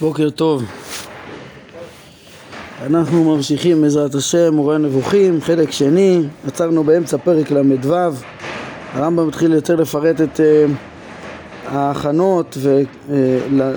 בוקר 0.00 0.30
טוב. 0.30 0.62
אנחנו 2.86 3.36
ממשיכים 3.36 3.82
בעזרת 3.82 4.14
השם, 4.14 4.54
מורה 4.54 4.78
נבוכים, 4.78 5.40
חלק 5.40 5.70
שני, 5.70 6.22
עצרנו 6.46 6.84
באמצע 6.84 7.16
פרק 7.16 7.50
ל"ו. 7.50 7.94
הרמב"ם 8.92 9.28
התחיל 9.28 9.52
יותר 9.52 9.76
לפרט 9.76 10.20
את 10.20 10.40
uh, 10.40 10.70
ההכנות 11.66 12.56
ו, 12.60 12.82
uh, 12.82 13.12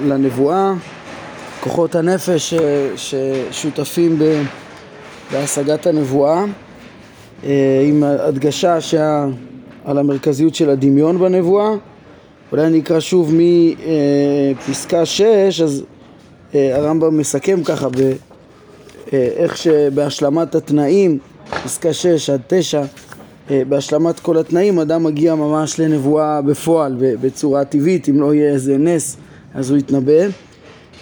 לנבואה, 0.08 0.74
כוחות 1.60 1.96
הנפש 1.96 2.54
uh, 2.54 2.60
ששותפים 2.96 4.20
ב, 4.20 4.42
בהשגת 5.32 5.88
הנבואה, 5.88 6.44
uh, 6.44 7.46
עם 7.88 8.04
הדגשה 8.04 8.82
שה, 8.82 9.26
על 9.86 9.98
המרכזיות 9.98 10.56
של 10.56 10.70
הדמיון 10.70 11.20
בנבואה. 11.20 11.70
אולי 12.52 12.68
אני 12.68 12.80
אקרא 12.80 13.00
שוב 13.00 13.34
מפסקה 14.58 15.06
6, 15.06 15.62
אז 15.62 15.84
הרמב"ם 16.54 17.18
מסכם 17.18 17.64
ככה 17.64 17.88
באיך 19.12 19.58
שבהשלמת 19.58 20.56
התנאים, 20.56 21.18
פסקה 21.64 21.94
6 21.94 22.30
עד 22.30 22.42
9, 22.48 22.82
אה, 23.52 23.62
בהשלמת 23.70 24.20
כל 24.20 24.38
התנאים 24.38 24.80
אדם 24.80 25.04
מגיע 25.04 25.36
ממש 25.36 25.80
לנבואה 25.80 26.42
בפועל, 26.42 26.96
בצורה 27.00 27.66
טבעית, 27.66 28.10
אם 28.10 28.22
לא 28.22 28.34
יהיה 28.34 28.54
איזה 28.54 28.78
נס 28.78 29.18
אז 29.54 29.70
הוא 29.70 29.78
יתנבא. 29.78 30.22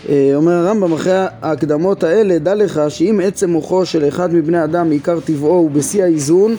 אה, 0.09 0.31
אומר 0.35 0.51
הרמב"ם 0.51 0.93
אחרי 0.93 1.25
ההקדמות 1.41 2.03
האלה, 2.03 2.39
דע 2.39 2.55
לך 2.55 2.81
שאם 2.89 3.19
עצם 3.23 3.49
מוחו 3.49 3.85
של 3.85 4.07
אחד 4.07 4.33
מבני 4.33 4.63
אדם 4.63 4.89
מעיקר 4.89 5.19
טבעו 5.19 5.49
הוא 5.49 5.71
בשיא 5.71 6.03
האיזון 6.03 6.55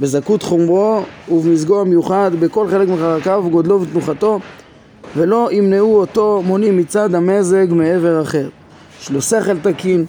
בזכות 0.00 0.42
חומרו 0.42 1.00
ובמזגו 1.28 1.80
המיוחד 1.80 2.30
בכל 2.40 2.68
חלק 2.70 2.88
מחרקיו 2.88 3.42
וגודלו 3.46 3.82
ותנוחתו 3.82 4.40
ולא 5.16 5.48
ימנעו 5.52 6.00
אותו 6.00 6.42
מונים 6.46 6.76
מצד 6.76 7.14
המזג 7.14 7.66
מעבר 7.70 8.22
אחר. 8.22 8.48
יש 9.00 9.10
לו 9.10 9.22
שכל 9.22 9.58
תקין, 9.58 10.04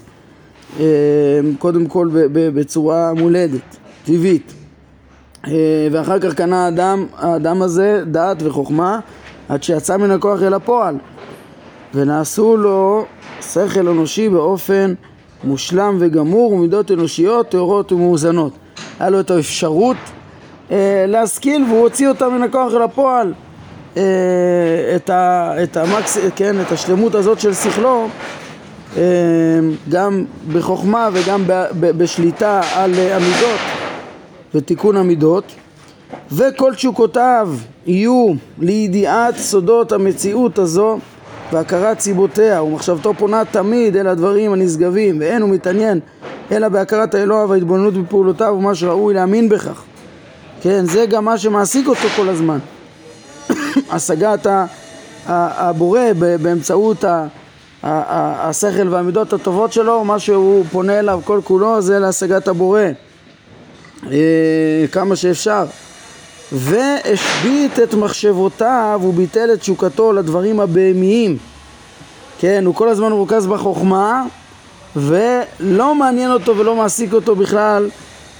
אה, 0.80 0.86
קודם 1.59 1.86
כל 1.86 2.09
בצורה 2.34 3.14
מולדת, 3.14 3.78
טבעית. 4.06 4.53
אה, 5.48 5.88
ואחר 5.92 6.20
כך 6.20 6.34
קנה 6.34 6.66
האדם, 6.66 7.06
האדם 7.18 7.62
הזה 7.62 8.03
דעת 8.08 8.38
וחוכמה 8.44 9.00
עד 9.50 9.64
שיצא 9.64 9.98
מן 9.98 10.12
הכוח 10.12 10.42
אל 10.42 10.53
הפועל 10.53 10.95
ונעשו 11.94 12.58
לו 12.58 13.06
שכל 13.42 13.88
אנושי 13.88 14.30
באופן 14.30 14.94
מושלם 15.44 15.98
וגמור 16.00 16.52
ומידות 16.52 16.92
אנושיות 16.92 17.50
טהורות 17.50 17.92
ומאוזנות. 17.92 18.53
היה 19.00 19.09
לו 19.09 19.20
את 19.20 19.31
האפשרות 19.31 19.98
אה, 20.72 21.06
להשכיל 21.08 21.64
והוא 21.64 21.81
הוציא 21.81 22.09
אותה 22.09 22.30
מן 22.30 22.44
הכוח 22.44 22.73
אל 22.73 22.81
הפועל 22.81 23.34
אה, 23.98 24.95
את, 24.95 25.09
ה, 25.09 25.53
את, 25.64 25.78
המקס, 25.78 26.17
כן, 26.36 26.62
את 26.62 26.72
השלמות 26.72 27.16
הזאת 27.16 27.40
של 27.40 27.53
שכלו 27.53 28.08
אה, 28.98 29.03
גם 29.90 30.26
בחוכמה 30.53 31.09
וגם 31.14 31.44
ב, 31.48 31.66
ב, 31.80 31.92
בשליטה 31.92 32.62
על 32.75 32.94
המידות 32.94 33.59
ותיקון 34.56 34.98
המידות. 34.98 35.44
וכל 36.31 36.75
תשוקותיו 36.75 37.50
יהיו 37.86 38.34
לידיעת 38.59 39.38
סודות 39.38 39.92
המציאות 39.92 40.59
הזו 40.59 41.00
והכרת 41.52 42.00
סיבותיה. 42.00 42.64
ומחשבתו 42.64 43.14
פונה 43.14 43.45
תמיד 43.52 43.95
אל 43.95 44.08
הדברים 44.08 44.53
הנשגבים 44.53 45.18
ואין 45.20 45.42
הוא 45.42 45.50
מתעניין 45.50 46.00
אלא 46.52 46.70
בהכרת 46.70 47.16
האלוה 47.16 47.45
וההתבוננות 47.45 47.94
בפעולותיו 47.94 48.56
ומה 48.58 48.75
שראוי 48.75 49.14
להאמין 49.14 49.50
בכך. 49.50 49.84
כן, 50.62 50.86
זה 50.86 51.06
גם 51.06 51.25
מה 51.25 51.38
שמעסיק 51.38 51.88
אותו 51.88 52.08
כל 52.16 52.30
הזמן 52.30 52.58
השגת 53.89 54.47
הבורא 55.28 56.00
באמצעות 56.42 57.03
השכל 57.84 58.88
והמידות 58.89 59.34
הטובות 59.34 59.73
שלו, 59.73 60.03
מה 60.03 60.19
שהוא 60.19 60.66
פונה 60.72 61.00
אליו 61.00 61.19
כל 61.23 61.42
כולו 61.44 61.81
זה 61.81 62.00
להשגת 62.00 62.47
הבורא. 62.47 62.81
אה, 64.11 64.86
כמה 64.92 65.16
שאפשר. 65.16 65.66
והשבית 66.52 67.79
את 67.84 67.94
מחשבותיו 67.94 69.02
וביטל 69.03 69.53
את 69.53 69.59
תשוקתו 69.59 70.13
לדברים 70.13 70.59
הבהמיים. 70.59 71.38
כן, 72.40 72.63
הוא 72.66 72.75
כל 72.75 72.90
הזמן 72.90 73.09
מרוכז 73.09 73.47
בחוכמה 73.47 74.23
ולא 74.96 75.96
מעניין 75.96 76.31
אותו 76.31 76.57
ולא 76.57 76.75
מעסיק 76.75 77.13
אותו 77.13 77.35
בכלל 77.35 77.90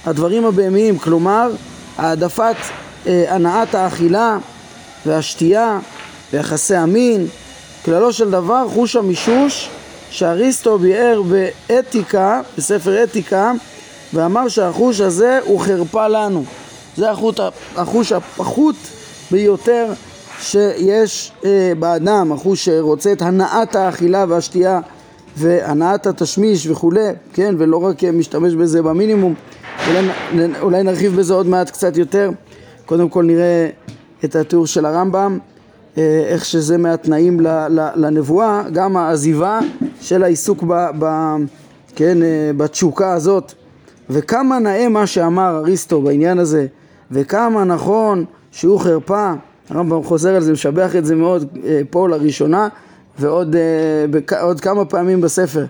הדברים 0.06 0.44
הבהמיים, 0.44 0.98
כלומר 0.98 1.50
העדפת 1.98 2.56
אה, 3.06 3.34
הנעת 3.34 3.74
האכילה 3.74 4.38
והשתייה 5.06 5.78
ויחסי 6.32 6.74
המין, 6.74 7.26
כללו 7.84 8.12
של 8.12 8.30
דבר 8.30 8.68
חוש 8.68 8.96
המישוש 8.96 9.70
שאריסטו 10.10 10.78
ביאר 10.78 11.22
באתיקה, 11.22 12.40
בספר 12.58 13.04
אתיקה, 13.04 13.52
ואמר 14.14 14.48
שהחוש 14.48 15.00
הזה 15.00 15.38
הוא 15.44 15.60
חרפה 15.60 16.08
לנו. 16.08 16.44
זה 16.96 17.10
החוט, 17.10 17.40
החוש 17.76 18.12
הפחות 18.12 18.76
ביותר 19.30 19.86
שיש 20.40 21.32
אה, 21.44 21.72
באדם, 21.78 22.32
החוש 22.32 22.64
שרוצה 22.64 23.12
את 23.12 23.22
הנעת 23.22 23.76
האכילה 23.76 24.24
והשתייה 24.28 24.80
והנעת 25.36 26.06
התשמיש 26.06 26.66
וכולי, 26.66 27.08
כן, 27.32 27.54
ולא 27.58 27.84
רק 27.84 28.04
משתמש 28.04 28.54
בזה 28.54 28.82
במינימום, 28.82 29.34
אולי, 29.88 30.00
אולי 30.60 30.82
נרחיב 30.82 31.16
בזה 31.16 31.34
עוד 31.34 31.46
מעט 31.46 31.70
קצת 31.70 31.96
יותר. 31.96 32.30
קודם 32.86 33.08
כל 33.08 33.24
נראה 33.24 33.68
את 34.24 34.36
התיאור 34.36 34.66
של 34.66 34.84
הרמב"ם, 34.86 35.38
אה, 35.98 36.24
איך 36.26 36.44
שזה 36.44 36.78
מהתנאים 36.78 37.40
לנבואה, 37.96 38.62
גם 38.72 38.96
העזיבה 38.96 39.60
של 40.00 40.22
העיסוק 40.22 40.62
ב, 40.62 40.86
ב, 40.98 41.34
כן, 41.96 42.22
אה, 42.22 42.50
בתשוקה 42.56 43.12
הזאת, 43.12 43.52
וכמה 44.10 44.58
נאה 44.58 44.88
מה 44.88 45.06
שאמר 45.06 45.56
אריסטו 45.58 46.02
בעניין 46.02 46.38
הזה, 46.38 46.66
וכמה 47.10 47.64
נכון 47.64 48.24
שהוא 48.52 48.80
חרפה, 48.80 49.32
הרמב"ם 49.70 50.02
חוזר 50.02 50.34
על 50.34 50.42
זה, 50.42 50.52
משבח 50.52 50.96
את 50.96 51.04
זה 51.04 51.14
מאוד 51.14 51.46
אה, 51.64 51.80
פה 51.90 52.08
לראשונה, 52.08 52.68
ועוד 53.18 53.56
עוד 54.40 54.60
כמה 54.60 54.84
פעמים 54.84 55.20
בספר, 55.20 55.64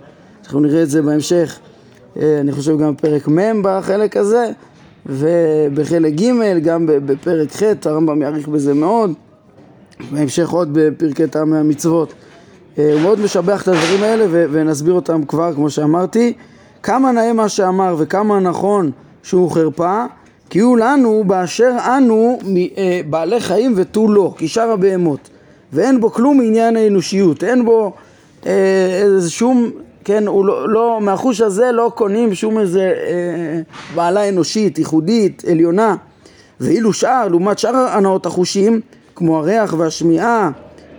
אנחנו 0.45 0.61
נראה 0.61 0.83
את 0.83 0.91
זה 0.91 1.03
בהמשך, 1.03 1.59
אני 2.17 2.53
חושב 2.53 2.79
גם 2.79 2.95
בפרק 2.95 3.29
מ' 3.29 3.63
בחלק 3.63 4.17
הזה, 4.17 4.51
ובחלק 5.09 6.13
ג', 6.15 6.63
גם 6.63 6.87
בפרק 6.87 7.53
ח', 7.53 7.63
הרמב"ם 7.87 8.23
יאריך 8.23 8.49
בזה 8.49 8.75
מאוד, 8.75 9.13
בהמשך 10.11 10.51
עוד 10.51 10.69
בפרקי 10.73 11.27
טעמי 11.27 11.57
המצוות. 11.57 12.15
אה, 12.79 12.93
הוא 12.93 13.01
מאוד 13.01 13.21
משבח 13.21 13.63
את 13.63 13.69
הדברים 13.69 14.03
האלה 14.03 14.25
ונסביר 14.31 14.95
אותם 14.95 15.25
כבר, 15.25 15.55
כמו 15.55 15.71
שאמרתי. 15.71 16.33
כמה 16.83 17.13
נאה 17.13 17.33
מה 17.33 17.49
שאמר 17.49 17.95
וכמה 17.99 18.41
נכון 18.41 18.91
שהוא 19.23 19.51
חרפה, 19.51 20.05
כי 20.51 20.59
הוא 20.59 20.79
לנו 20.79 21.25
באשר 21.27 21.77
אנו 21.97 22.39
אה, 22.77 23.01
בעלי 23.11 23.41
חיים 23.41 23.73
ותו 23.77 24.09
לא, 24.09 24.35
כשאר 24.37 24.71
הבהמות. 24.71 25.29
ואין 25.73 26.01
בו 26.01 26.11
כלום 26.11 26.39
מעניין 26.39 26.77
האנושיות, 26.77 27.45
אין 27.45 27.65
בו 27.65 27.93
אה, 28.47 29.03
שום 29.29 29.71
כן, 30.09 30.27
הוא 30.27 30.45
לא, 30.45 30.69
לא, 30.69 30.99
מהחוש 31.01 31.41
הזה 31.41 31.73
לא 31.73 31.93
קונים 31.95 32.35
שום 32.35 32.59
איזה 32.59 32.81
אה, 32.81 33.61
בעלה 33.95 34.29
אנושית, 34.29 34.79
ייחודית, 34.79 35.45
עליונה. 35.51 35.97
ואילו 36.61 36.93
שאר, 36.93 37.29
לעומת 37.29 37.59
שאר 37.59 37.77
הנאות 37.77 38.27
החושים, 38.27 38.81
כמו 39.15 39.39
הריח 39.39 39.75
והשמיעה 39.79 40.51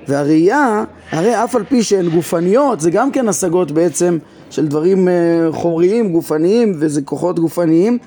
והראייה, 0.08 0.84
הרי 1.12 1.44
אף 1.44 1.56
על 1.56 1.64
פי 1.64 1.84
שהן 1.84 2.10
גופניות, 2.10 2.80
זה 2.80 2.92
גם 2.92 3.12
כן 3.12 3.28
השגות 3.28 3.72
בעצם 3.72 4.18
של 4.50 4.68
דברים 4.68 5.08
אה, 5.08 5.14
חומריים, 5.52 6.12
גופניים, 6.12 6.74
וזה 6.80 7.02
כוחות 7.02 7.40
גופניים, 7.40 7.98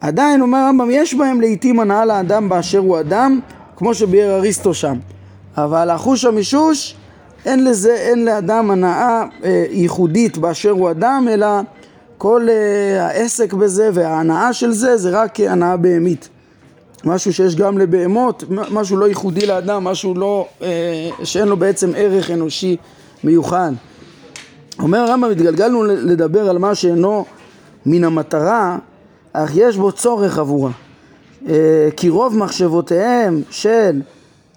עדיין 0.00 0.40
אומר 0.40 0.58
הרמב"ם, 0.58 0.88
יש 0.90 1.14
בהם 1.14 1.40
לעיתים 1.40 1.80
הנאה 1.80 2.04
לאדם 2.04 2.48
באשר 2.48 2.78
הוא 2.78 3.00
אדם, 3.00 3.40
כמו 3.76 3.94
שביאר 3.94 4.36
אריסטו 4.36 4.74
שם. 4.74 4.96
אבל 5.56 5.90
החוש 5.90 6.24
המישוש 6.24 6.96
אין 7.46 7.64
לזה, 7.64 7.94
אין 7.94 8.24
לאדם 8.24 8.70
הנאה 8.70 9.24
אה, 9.44 9.64
ייחודית 9.70 10.38
באשר 10.38 10.70
הוא 10.70 10.90
אדם, 10.90 11.26
אלא 11.30 11.46
כל 12.18 12.46
אה, 12.50 13.06
העסק 13.06 13.52
בזה 13.52 13.90
וההנאה 13.94 14.52
של 14.52 14.72
זה, 14.72 14.96
זה 14.96 15.10
רק 15.10 15.40
הנאה 15.40 15.76
בהמית. 15.76 16.28
משהו 17.04 17.32
שיש 17.32 17.56
גם 17.56 17.78
לבהמות, 17.78 18.44
משהו 18.48 18.96
לא 18.96 19.08
ייחודי 19.08 19.46
לאדם, 19.46 19.84
משהו 19.84 20.14
לא, 20.14 20.46
אה, 20.62 20.68
שאין 21.24 21.48
לו 21.48 21.56
בעצם 21.56 21.92
ערך 21.96 22.30
אנושי 22.30 22.76
מיוחד. 23.24 23.72
אומר 24.78 24.98
הרמב"ם, 24.98 25.30
התגלגלנו 25.30 25.84
לדבר 25.84 26.50
על 26.50 26.58
מה 26.58 26.74
שאינו 26.74 27.24
מן 27.86 28.04
המטרה, 28.04 28.78
אך 29.32 29.50
יש 29.54 29.76
בו 29.76 29.92
צורך 29.92 30.38
עבורה. 30.38 30.70
אה, 31.48 31.88
כי 31.96 32.08
רוב 32.08 32.36
מחשבותיהם 32.36 33.42
של 33.50 34.00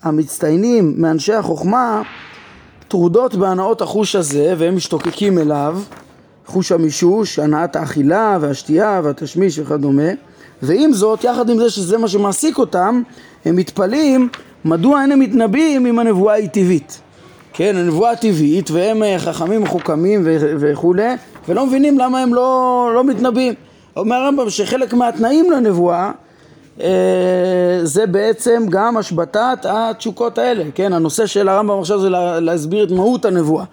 המצטיינים 0.03 0.93
מאנשי 0.97 1.33
החוכמה 1.33 2.01
טרודות 2.95 3.35
בהנאות 3.35 3.81
החוש 3.81 4.15
הזה 4.15 4.53
והם 4.57 4.75
משתוקקים 4.75 5.39
אליו, 5.39 5.79
חוש 6.45 6.71
המישוש, 6.71 7.39
הנעת 7.39 7.75
האכילה 7.75 8.37
והשתייה 8.41 9.01
והתשמיש 9.03 9.59
וכדומה 9.59 10.11
ועם 10.61 10.93
זאת, 10.93 11.23
יחד 11.23 11.49
עם 11.49 11.57
זה 11.57 11.69
שזה 11.69 11.97
מה 11.97 12.07
שמעסיק 12.07 12.57
אותם, 12.57 13.01
הם 13.45 13.55
מתפלאים 13.55 14.29
מדוע 14.65 15.01
אין 15.01 15.11
הם 15.11 15.19
מתנבאים 15.19 15.85
אם 15.85 15.99
הנבואה 15.99 16.33
היא 16.33 16.49
טבעית 16.49 17.01
כן, 17.53 17.75
הנבואה 17.75 18.11
הטבעית, 18.11 18.71
והם 18.71 19.03
אה, 19.03 19.19
חכמים 19.19 19.61
מחוכמים 19.61 20.21
וכולי, 20.59 21.13
ולא 21.47 21.65
מבינים 21.65 21.99
למה 21.99 22.19
הם 22.19 22.33
לא, 22.33 22.91
לא 22.95 23.03
מתנבאים. 23.03 23.53
אומר 23.97 24.15
הרמב"ם 24.15 24.49
שחלק 24.49 24.93
מהתנאים 24.93 25.51
לנבואה 25.51 26.03
אה, 26.05 26.11
זה 27.83 28.05
בעצם 28.11 28.65
גם 28.69 28.97
השבתת 28.97 29.57
התשוקות 29.63 30.37
האלה, 30.37 30.63
כן, 30.75 30.93
הנושא 30.93 31.25
של 31.25 31.49
הרמב"ם 31.49 31.79
עכשיו 31.79 31.99
זה 31.99 32.09
להסביר 32.39 32.83
את 32.83 32.91
מהות 32.91 33.25
הנבואה, 33.25 33.65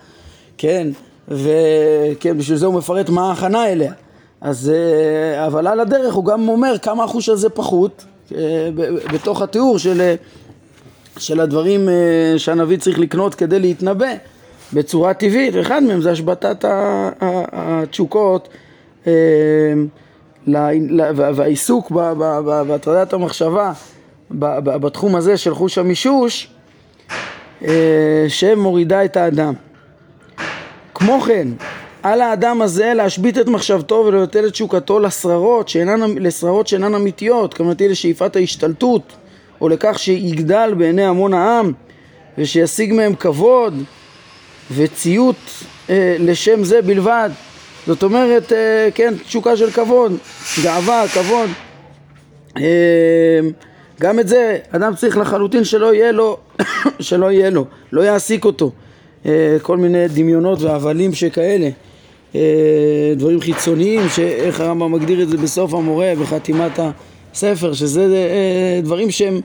כן, 0.59 0.89
וכן, 1.29 2.39
בשביל 2.39 2.59
זה 2.59 2.67
הוא 2.67 2.75
מפרט 2.75 3.09
מה 3.09 3.29
ההכנה 3.29 3.69
אליה, 3.69 3.93
אז, 4.41 4.73
אה, 4.75 5.47
אבל 5.47 5.67
על 5.67 5.81
הדרך 5.81 6.15
הוא 6.15 6.25
גם 6.25 6.49
אומר 6.49 6.79
כמה 6.79 7.05
אחוז 7.05 7.25
של 7.25 7.37
זה 7.37 7.49
פחות, 7.49 8.05
בתוך 9.13 9.43
התיאור 9.43 9.79
של 9.79 10.15
של 11.19 11.41
הדברים 11.41 11.89
אה, 11.89 12.35
שהנביא 12.37 12.77
צריך 12.77 12.99
לקנות 12.99 13.35
כדי 13.35 13.59
להתנבא 13.59 14.15
בצורה 14.73 15.15
טבעית, 15.15 15.55
ואחד 15.55 15.83
מהם 15.83 16.01
זה 16.01 16.11
השבתת 16.11 16.65
התשוקות 17.53 18.49
אה, 19.07 19.13
והעיסוק 21.07 21.91
בהטרדת 22.67 23.13
המחשבה 23.13 23.73
בתחום 24.31 25.17
הזה 25.17 25.37
של 25.37 25.55
חוש 25.55 25.79
המישוש 25.79 26.49
אה, 27.65 28.25
שמורידה 28.29 29.05
את 29.05 29.17
האדם. 29.17 29.55
כמו 30.95 31.21
כן, 31.21 31.49
על 32.03 32.21
האדם 32.21 32.63
הזה 32.63 32.93
להשבית 32.95 33.39
את 33.39 33.47
מחשבתו 33.49 34.05
ולבטל 34.07 34.47
את 34.47 34.53
תשוקתו 34.53 35.01
לשררות 35.01 35.69
שאינן, 35.69 36.01
לשררות 36.19 36.67
שאינן 36.67 36.95
אמיתיות, 36.95 37.55
כוונתי 37.55 37.89
לשאיפת 37.89 38.37
ההשתלטות 38.37 39.13
או 39.61 39.69
לכך 39.69 39.99
שיגדל 39.99 40.75
בעיני 40.79 41.05
המון 41.05 41.35
העם 41.35 41.73
ושישיג 42.39 42.93
מהם 42.93 43.15
כבוד 43.15 43.75
וציות 44.77 45.37
אה, 45.91 46.17
לשם 46.19 46.65
זה 46.65 46.83
בלבד. 46.83 47.31
זאת 47.87 48.03
אומרת, 48.03 48.53
אה, 48.53 48.89
כן, 48.95 49.15
תשוקה 49.27 49.57
של 49.57 49.71
כבוד, 49.71 50.13
גאווה, 50.63 51.05
כבוד. 51.09 51.51
אה, 52.57 53.41
גם 54.01 54.21
את 54.21 54.29
זה 54.29 54.59
אדם 54.71 54.95
צריך 54.95 55.17
לחלוטין 55.17 55.65
שלא 55.65 55.95
יהיה 55.95 56.13
לו, 56.13 56.37
שלא 57.01 57.33
יהיה 57.33 57.51
לו, 57.51 57.65
לא 57.93 58.03
יעסיק 58.03 58.45
אותו. 58.45 58.71
אה, 59.27 59.57
כל 59.63 59.77
מיני 59.77 60.09
דמיונות 60.09 60.63
והבלים 60.63 61.15
שכאלה. 61.15 61.69
דברים 63.17 63.41
חיצוניים, 63.41 64.01
שאיך 64.09 64.61
הרמב"ם 64.61 64.93
מגדיר 64.93 65.23
את 65.23 65.29
זה 65.29 65.37
בסוף 65.37 65.75
המורה, 65.75 66.13
בחתימת 66.21 66.79
ה... 66.79 66.91
ספר, 67.35 67.73
שזה 67.73 68.07
דברים 68.83 69.11
שהם 69.11 69.41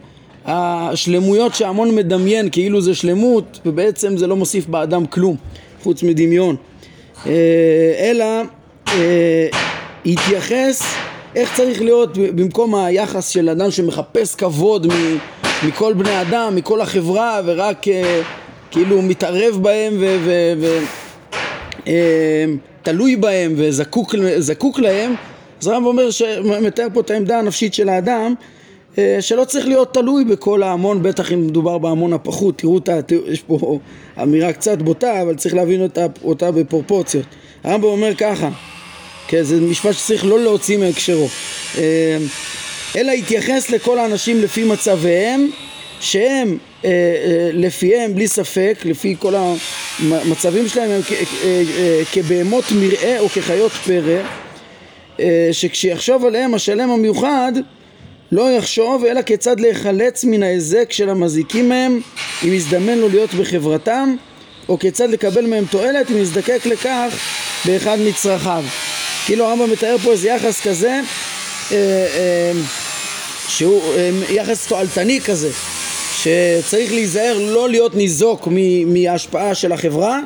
השלמויות 0.45 1.55
שהמון 1.55 1.95
מדמיין 1.95 2.49
כאילו 2.51 2.81
זה 2.81 2.95
שלמות 2.95 3.59
ובעצם 3.65 4.17
זה 4.17 4.27
לא 4.27 4.35
מוסיף 4.35 4.67
באדם 4.67 5.05
כלום 5.05 5.35
חוץ 5.83 6.03
מדמיון 6.03 6.55
אלא 7.99 8.25
אה, 8.87 9.47
התייחס 10.05 10.81
איך 11.35 11.55
צריך 11.55 11.81
להיות 11.81 12.17
במקום 12.17 12.75
היחס 12.75 13.29
של 13.29 13.49
אדם 13.49 13.71
שמחפש 13.71 14.35
כבוד 14.35 14.87
מכל 15.67 15.93
בני 15.93 16.21
אדם, 16.21 16.55
מכל 16.55 16.81
החברה 16.81 17.41
ורק 17.45 17.85
כאילו 18.71 19.01
מתערב 19.01 19.59
בהם 19.61 20.03
ותלוי 22.83 23.15
בהם 23.15 23.53
וזקוק 23.57 24.79
להם 24.79 25.15
אז 25.61 25.67
הרב 25.67 25.83
אומר, 25.85 26.09
מתאר 26.61 26.87
פה 26.93 26.99
את 26.99 27.11
העמדה 27.11 27.39
הנפשית 27.39 27.73
של 27.73 27.89
האדם 27.89 28.33
אה, 28.39 28.56
שלא 29.19 29.44
צריך 29.44 29.67
להיות 29.67 29.94
תלוי 29.94 30.23
בכל 30.25 30.63
ההמון, 30.63 31.03
בטח 31.03 31.31
אם 31.33 31.47
מדובר 31.47 31.77
בהמון 31.77 32.13
הפחות, 32.13 32.57
תראו 32.57 32.73
אותה, 32.73 32.99
יש 33.27 33.41
פה 33.41 33.79
אמירה 34.21 34.53
קצת 34.53 34.81
בוטה, 34.81 35.21
אבל 35.21 35.35
צריך 35.35 35.55
להבין 35.55 35.81
אותה, 35.81 36.05
אותה 36.23 36.51
בפרופורציות. 36.51 37.25
הרמב"ם 37.63 37.88
אומר 37.88 38.15
ככה, 38.15 38.49
כן, 39.27 39.44
זה 39.44 39.61
משפט 39.61 39.94
שצריך 39.94 40.25
לא 40.25 40.39
להוציא 40.39 40.77
מהקשרו, 40.77 41.27
אה, 41.77 42.17
אלא 42.95 43.11
התייחס 43.11 43.69
לכל 43.69 43.99
האנשים 43.99 44.41
לפי 44.41 44.63
מצביהם, 44.63 45.49
שהם 45.99 46.57
אה, 46.85 47.49
לפיהם, 47.53 48.15
בלי 48.15 48.27
ספק, 48.27 48.77
לפי 48.85 49.15
כל 49.19 49.33
המצבים 49.99 50.67
שלהם, 50.67 50.91
הם 50.91 51.01
כבהמות 52.11 52.65
מרעה 52.71 53.19
או 53.19 53.29
כחיות 53.29 53.71
פרא 53.71 54.21
אה, 55.19 55.49
שכשיחשוב 55.51 56.25
עליהם 56.25 56.53
השלם 56.53 56.89
המיוחד 56.91 57.51
לא 58.31 58.51
יחשוב 58.51 59.06
אלא 59.06 59.21
כיצד 59.21 59.59
להיחלץ 59.59 60.24
מן 60.24 60.44
ההיזק 60.44 60.91
של 60.91 61.09
המזיקים 61.09 61.69
מהם 61.69 62.01
אם 62.44 62.53
יזדמן 62.53 62.97
לו 62.97 63.09
להיות 63.09 63.33
בחברתם 63.33 64.15
או 64.69 64.79
כיצד 64.79 65.09
לקבל 65.09 65.45
מהם 65.45 65.65
תועלת 65.65 66.12
אם 66.12 66.18
יזדקק 66.18 66.65
לכך 66.65 67.13
באחד 67.65 67.97
מצרכיו. 68.00 68.63
כאילו 69.25 69.45
הרמב"ם 69.45 69.71
מתאר 69.71 69.97
פה 70.03 70.12
איזה 70.12 70.27
יחס 70.27 70.68
כזה 70.68 70.89
אה, 71.71 71.75
אה, 71.75 72.51
שהוא 73.47 73.81
יחס 74.30 74.68
תועלתני 74.68 75.21
כזה 75.21 75.50
שצריך 76.18 76.91
להיזהר 76.91 77.39
לא 77.39 77.69
להיות 77.69 77.95
ניזוק 77.95 78.47
מההשפעה 78.85 79.56
של 79.56 79.71
החברה 79.71 80.19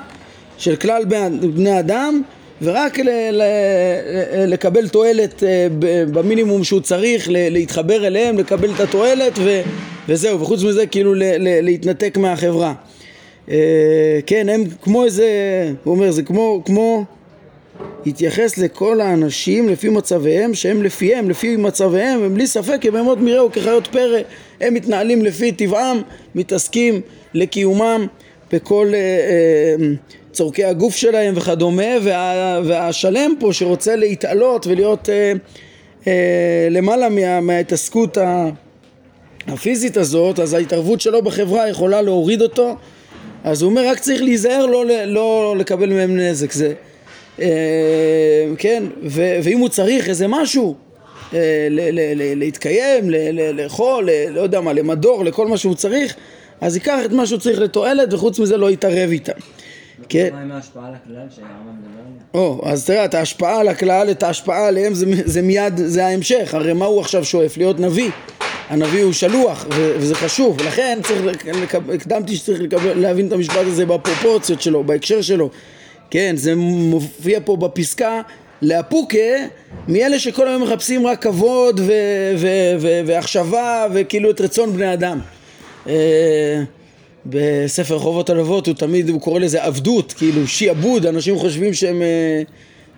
של 0.57 0.75
כלל 0.75 1.03
בני 1.41 1.79
אדם 1.79 2.21
ורק 2.61 2.99
ל- 2.99 3.09
ל- 3.31 3.41
לקבל 4.47 4.87
תועלת 4.87 5.43
אה, 5.43 5.67
במינימום 6.13 6.63
שהוא 6.63 6.81
צריך, 6.81 7.27
להתחבר 7.31 8.07
אליהם, 8.07 8.37
לקבל 8.37 8.69
את 8.75 8.79
התועלת 8.79 9.33
ו- 9.37 9.61
וזהו, 10.09 10.41
וחוץ 10.41 10.63
מזה 10.63 10.85
כאילו 10.87 11.13
ל- 11.13 11.61
להתנתק 11.61 12.17
מהחברה. 12.17 12.73
אה, 13.51 14.19
כן, 14.25 14.49
הם 14.49 14.63
כמו 14.81 15.05
איזה, 15.05 15.27
הוא 15.83 15.93
אומר, 15.95 16.11
זה 16.11 16.23
כמו, 16.23 16.61
כמו 16.65 17.03
התייחס 18.05 18.57
לכל 18.57 19.01
האנשים 19.01 19.69
לפי 19.69 19.89
מצביהם, 19.89 20.53
שהם 20.53 20.83
לפיהם, 20.83 21.29
לפי 21.29 21.55
מצביהם, 21.57 22.23
הם 22.23 22.33
בלי 22.33 22.47
ספק 22.47 22.77
כבהמות 22.81 23.17
מרעה 23.19 23.45
וכחיות 23.45 23.87
פרא, 23.87 24.19
הם 24.61 24.73
מתנהלים 24.73 25.25
לפי 25.25 25.51
טבעם, 25.51 26.01
מתעסקים 26.35 27.01
לקיומם 27.33 28.07
בכל 28.53 28.87
אה, 28.93 28.99
אה, 28.99 29.87
צורכי 30.31 30.63
הגוף 30.63 30.95
שלהם 30.95 31.33
וכדומה, 31.37 31.91
וה, 32.03 32.59
והשלם 32.65 33.33
פה 33.39 33.53
שרוצה 33.53 33.95
להתעלות 33.95 34.67
ולהיות 34.67 35.09
אה, 35.09 35.33
אה, 36.07 36.67
למעלה 36.71 37.09
מה, 37.09 37.41
מההתעסקות 37.41 38.17
הפיזית 39.47 39.97
הזאת, 39.97 40.39
אז 40.39 40.53
ההתערבות 40.53 41.01
שלו 41.01 41.21
בחברה 41.21 41.69
יכולה 41.69 42.01
להוריד 42.01 42.41
אותו, 42.41 42.75
אז 43.43 43.61
הוא 43.61 43.69
אומר 43.69 43.87
רק 43.87 43.99
צריך 43.99 44.21
להיזהר 44.21 44.65
לא, 44.65 44.85
לא 45.05 45.55
לקבל 45.57 45.93
מהם 45.93 46.17
נזק, 46.17 46.51
זה, 46.51 46.73
אה, 47.39 48.45
כן, 48.57 48.83
ו, 49.03 49.39
ואם 49.43 49.59
הוא 49.59 49.69
צריך 49.69 50.09
איזה 50.09 50.27
משהו 50.27 50.75
אה, 51.33 51.67
ל, 51.69 51.79
ל, 51.79 51.99
ל, 52.15 52.39
להתקיים, 52.39 53.09
לאכול, 53.53 54.09
לא 54.29 54.41
יודע 54.41 54.61
מה, 54.61 54.73
למדור, 54.73 55.25
לכל 55.25 55.47
מה 55.47 55.57
שהוא 55.57 55.75
צריך, 55.75 56.15
אז 56.61 56.75
ייקח 56.75 56.99
את 57.05 57.11
מה 57.11 57.25
שהוא 57.25 57.39
צריך 57.39 57.59
לתועלת 57.59 58.13
וחוץ 58.13 58.39
מזה 58.39 58.57
לא 58.57 58.71
יתערב 58.71 59.09
איתם. 59.11 59.31
כן. 60.09 60.29
מה 60.33 60.41
עם 60.41 60.51
ההשפעה 60.51 60.87
על 60.87 60.93
הכלל 60.93 61.27
שהרמב"ם 61.35 61.75
מדבר 61.79 61.99
עליה? 61.99 62.21
או, 62.33 62.61
אז 62.65 62.85
תראה, 62.85 63.05
את 63.05 63.13
ההשפעה 63.13 63.59
על 63.59 63.67
הכלל, 63.67 64.11
את 64.11 64.23
ההשפעה 64.23 64.67
עליהם 64.67 64.93
זה, 64.93 65.05
זה 65.25 65.41
מיד, 65.41 65.73
זה 65.77 66.05
ההמשך, 66.05 66.53
הרי 66.53 66.73
מה 66.73 66.85
הוא 66.85 67.01
עכשיו 67.01 67.25
שואף? 67.25 67.57
להיות 67.57 67.79
נביא. 67.79 68.11
הנביא 68.69 69.03
הוא 69.03 69.13
שלוח, 69.13 69.65
וזה 69.69 70.15
חשוב, 70.15 70.57
ולכן 70.61 70.99
צריך, 71.03 71.45
הקדמתי 71.93 72.35
שצריך 72.35 72.61
לקבל, 72.61 72.99
להבין 72.99 73.27
את 73.27 73.31
המשפט 73.31 73.65
הזה 73.65 73.85
בפרופורציות 73.85 74.61
שלו, 74.61 74.83
בהקשר 74.83 75.21
שלו. 75.21 75.49
כן, 76.09 76.33
זה 76.37 76.55
מופיע 76.55 77.39
פה 77.45 77.55
בפסקה 77.55 78.21
לאפוקה 78.61 79.17
מאלה 79.87 80.19
שכל 80.19 80.47
היום 80.47 80.63
מחפשים 80.63 81.07
רק 81.07 81.21
כבוד 81.21 81.81
והחשבה 83.05 83.87
וכאילו 83.93 84.31
את 84.31 84.41
רצון 84.41 84.73
בני 84.73 84.93
אדם. 84.93 85.19
אה, 87.25 87.29
בספר 87.65 87.99
חובות 87.99 88.29
הלוות 88.29 88.67
הוא 88.67 88.75
תמיד, 88.75 89.09
הוא 89.09 89.21
קורא 89.21 89.39
לזה 89.39 89.63
עבדות, 89.63 90.13
כאילו 90.13 90.47
שיעבוד, 90.47 91.05
אנשים 91.05 91.37
חושבים 91.37 91.73
שהם 91.73 92.01
אה, 92.01 92.41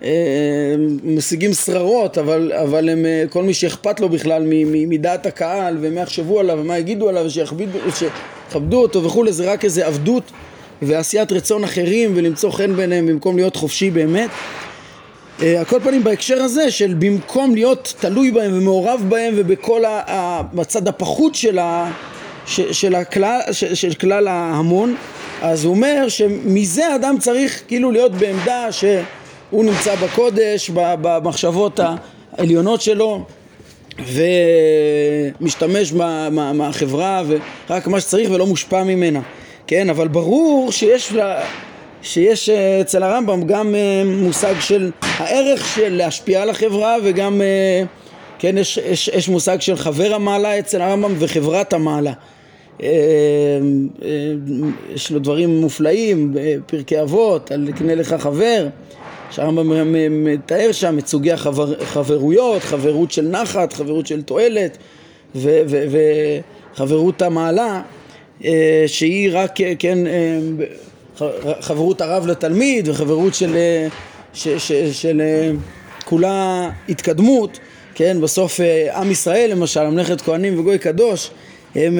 אה, 0.02 0.74
משיגים 1.04 1.52
שררות, 1.52 2.18
אבל, 2.18 2.52
אבל 2.52 2.88
הם, 2.88 3.06
אה, 3.06 3.24
כל 3.30 3.42
מי 3.42 3.54
שאכפת 3.54 4.00
לו 4.00 4.08
בכלל 4.08 4.42
מדעת 4.64 5.26
הקהל 5.26 5.78
ומה 5.80 6.00
יחשבו 6.00 6.40
עליו 6.40 6.58
ומה 6.60 6.78
יגידו 6.78 7.08
עליו 7.08 7.26
ושיכבדו 7.86 8.82
אותו 8.82 9.04
וכולי, 9.04 9.32
זה 9.32 9.52
רק 9.52 9.64
איזה 9.64 9.86
עבדות 9.86 10.30
ועשיית 10.82 11.32
רצון 11.32 11.64
אחרים 11.64 12.12
ולמצוא 12.14 12.50
חן 12.50 12.76
ביניהם 12.76 13.06
במקום 13.06 13.36
להיות 13.36 13.56
חופשי 13.56 13.90
באמת. 13.90 14.30
על 15.40 15.64
כל 15.68 15.80
פנים 15.80 16.04
בהקשר 16.04 16.42
הזה 16.42 16.70
של 16.70 16.94
במקום 16.98 17.54
להיות 17.54 17.94
תלוי 18.00 18.30
בהם 18.30 18.58
ומעורב 18.58 19.04
בהם 19.08 19.34
ובכל 19.36 19.82
הצד 20.58 20.88
הפחות 20.88 21.34
של 21.34 21.58
ה... 21.58 21.90
של, 22.46 22.94
הכלל, 22.94 23.40
של, 23.52 23.74
של 23.74 23.94
כלל 23.94 24.28
ההמון, 24.28 24.96
אז 25.42 25.64
הוא 25.64 25.74
אומר 25.74 26.08
שמזה 26.08 26.94
אדם 26.94 27.16
צריך 27.18 27.62
כאילו 27.68 27.90
להיות 27.90 28.12
בעמדה 28.12 28.72
שהוא 28.72 29.64
נמצא 29.64 29.94
בקודש, 29.94 30.70
במחשבות 30.74 31.80
העליונות 32.38 32.80
שלו 32.80 33.24
ומשתמש 35.40 35.92
מהחברה 36.32 37.22
ורק 37.68 37.86
מה 37.86 38.00
שצריך 38.00 38.30
ולא 38.30 38.46
מושפע 38.46 38.84
ממנה. 38.84 39.20
כן, 39.66 39.90
אבל 39.90 40.08
ברור 40.08 40.72
שיש, 40.72 41.12
שיש 42.02 42.48
אה, 42.48 42.80
אצל 42.80 43.02
הרמב"ם 43.02 43.46
גם 43.46 43.74
אה, 43.74 44.02
מושג 44.04 44.54
של 44.60 44.90
הערך 45.02 45.74
של 45.74 45.94
להשפיע 45.96 46.42
על 46.42 46.50
החברה 46.50 46.96
וגם, 47.04 47.42
אה, 47.42 47.82
כן, 48.38 48.58
יש, 48.58 48.76
יש, 48.76 49.08
יש 49.08 49.28
מושג 49.28 49.60
של 49.60 49.76
חבר 49.76 50.14
המעלה 50.14 50.58
אצל 50.58 50.82
הרמב"ם 50.82 51.14
וחברת 51.18 51.72
המעלה. 51.72 52.12
יש 54.94 55.10
לו 55.10 55.18
דברים 55.18 55.60
מופלאים 55.60 56.30
בפרקי 56.34 57.00
אבות, 57.00 57.50
על 57.50 57.68
קנה 57.78 57.94
לך 57.94 58.14
חבר, 58.18 58.68
שהרמב"ם 59.30 59.94
מתאר 60.24 60.72
שם 60.72 60.98
את 60.98 61.06
סוגי 61.06 61.32
החברויות, 61.32 62.62
חברות 62.62 63.10
של 63.10 63.28
נחת, 63.28 63.72
חברות 63.72 64.06
של 64.06 64.22
תועלת 64.22 64.78
וחברות 65.34 67.22
המעלה 67.22 67.82
אה, 68.44 68.84
שהיא 68.86 69.30
רק, 69.32 69.60
אה, 69.60 69.72
כן, 69.78 69.98
אה, 70.06 70.38
חברות 71.60 72.00
הרב 72.00 72.26
לתלמיד 72.26 72.88
וחברות 72.88 73.34
של, 73.34 73.56
של, 74.34 74.58
של, 74.58 74.92
של 74.92 75.22
כולה 76.04 76.70
התקדמות, 76.88 77.58
כן, 77.94 78.20
בסוף 78.20 78.60
עם 78.94 79.10
ישראל 79.10 79.50
למשל, 79.50 79.86
ממלכת 79.86 80.20
כהנים 80.20 80.58
וגוי 80.58 80.78
קדוש 80.78 81.30
הם, 81.74 81.98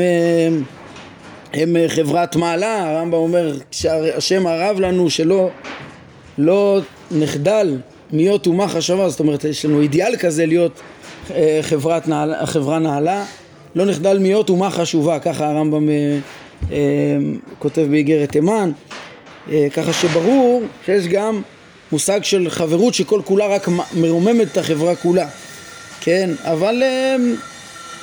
הם 1.53 1.77
חברת 1.89 2.37
מעלה, 2.37 2.91
הרמב"ם 2.91 3.19
אומר 3.19 3.57
שהשם 3.71 4.47
הרב 4.47 4.81
לנו 4.81 5.11
שלא 5.11 5.51
לא 6.39 6.81
נחדל 7.11 7.77
להיות 8.13 8.47
אומה 8.47 8.69
חשבה, 8.69 9.09
זאת 9.09 9.21
אומרת 9.21 9.45
יש 9.45 9.65
לנו 9.65 9.81
אידיאל 9.81 10.17
כזה 10.17 10.47
להיות 10.47 10.81
חברת 11.63 12.09
נעלה, 12.09 12.47
חברה 12.47 12.79
נעלה 12.79 13.25
לא 13.75 13.87
נחדל 13.87 14.19
מיות 14.19 14.51
אומה 14.51 14.71
חשובה, 14.71 15.19
ככה 15.19 15.47
הרמב"ם 15.47 15.89
אה, 15.89 16.19
אה, 16.73 16.77
כותב 17.59 17.87
באיגרת 17.91 18.33
תימן, 18.33 18.71
אה, 19.53 19.67
ככה 19.73 19.93
שברור 19.93 20.63
שיש 20.87 21.07
גם 21.07 21.43
מושג 21.93 22.25
של 22.25 22.51
חברות 22.51 22.95
שכל 22.95 23.21
כולה 23.25 23.47
רק 23.47 23.69
מרוממת 23.95 24.53
את 24.53 24.57
החברה 24.57 24.97
כולה, 24.97 25.27
כן, 26.01 26.31
אבל 26.43 26.83
אה, 26.83 27.17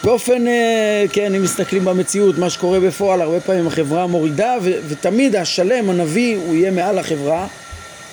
באופן, 0.03 0.48
אה, 0.48 1.05
כן, 1.12 1.36
אם 1.36 1.43
מסתכלים 1.43 1.86
במציאות, 1.86 2.38
מה 2.38 2.50
שקורה 2.50 2.79
בפועל, 2.79 3.22
הרבה 3.22 3.39
פעמים 3.39 3.67
החברה 3.67 4.08
מורידה 4.08 4.55
ו- 4.62 4.79
ותמיד 4.88 5.36
השלם, 5.36 5.89
הנביא, 5.89 6.38
הוא 6.38 6.55
יהיה 6.55 6.72
מעל 6.72 7.00
החברה 7.00 7.48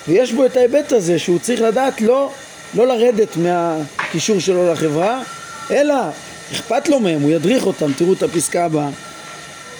ויש 0.07 0.33
בו 0.33 0.45
את 0.45 0.57
ההיבט 0.57 0.91
הזה 0.91 1.19
שהוא 1.19 1.39
צריך 1.39 1.61
לדעת 1.61 2.01
לא, 2.01 2.31
לא 2.75 2.87
לרדת 2.87 3.37
מהקישור 3.37 4.39
שלו 4.39 4.73
לחברה, 4.73 5.21
אלא 5.71 5.95
אכפת 6.51 6.89
לו 6.89 6.99
מהם, 6.99 7.21
הוא 7.21 7.31
ידריך 7.31 7.65
אותם, 7.65 7.93
תראו 7.93 8.13
את 8.13 8.23
הפסקה 8.23 8.65
הבאה. 8.65 8.89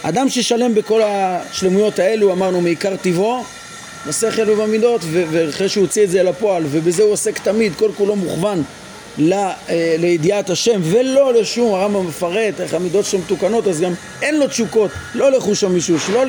אדם 0.03 0.29
ששלם 0.29 0.75
בכל 0.75 1.01
השלמויות 1.03 1.99
האלו, 1.99 2.31
אמרנו 2.31 2.61
מעיקר 2.61 2.95
טבעו, 2.95 3.43
בשכל 4.07 4.49
ובמידות, 4.49 5.01
ואחרי 5.11 5.69
שהוא 5.69 5.81
הוציא 5.81 6.03
את 6.03 6.09
זה 6.09 6.23
לפועל, 6.23 6.63
ובזה 6.71 7.03
הוא 7.03 7.11
עוסק 7.11 7.39
תמיד, 7.39 7.73
כל 7.75 7.89
כולו 7.97 8.15
מוכוון 8.15 8.63
ל, 9.19 9.33
אה, 9.33 9.95
לידיעת 9.99 10.49
השם, 10.49 10.79
ולא 10.83 11.33
לשום, 11.33 11.73
הרמב"ם 11.73 12.07
מפרט 12.07 12.61
איך 12.61 12.73
המידות 12.73 13.05
שלו 13.05 13.19
מתוקנות, 13.19 13.67
אז 13.67 13.81
גם 13.81 13.93
אין 14.21 14.39
לו 14.39 14.47
תשוקות, 14.47 14.91
לא 15.15 15.31
לחוש 15.31 15.63
המישוש, 15.63 16.09
לא 16.09 16.23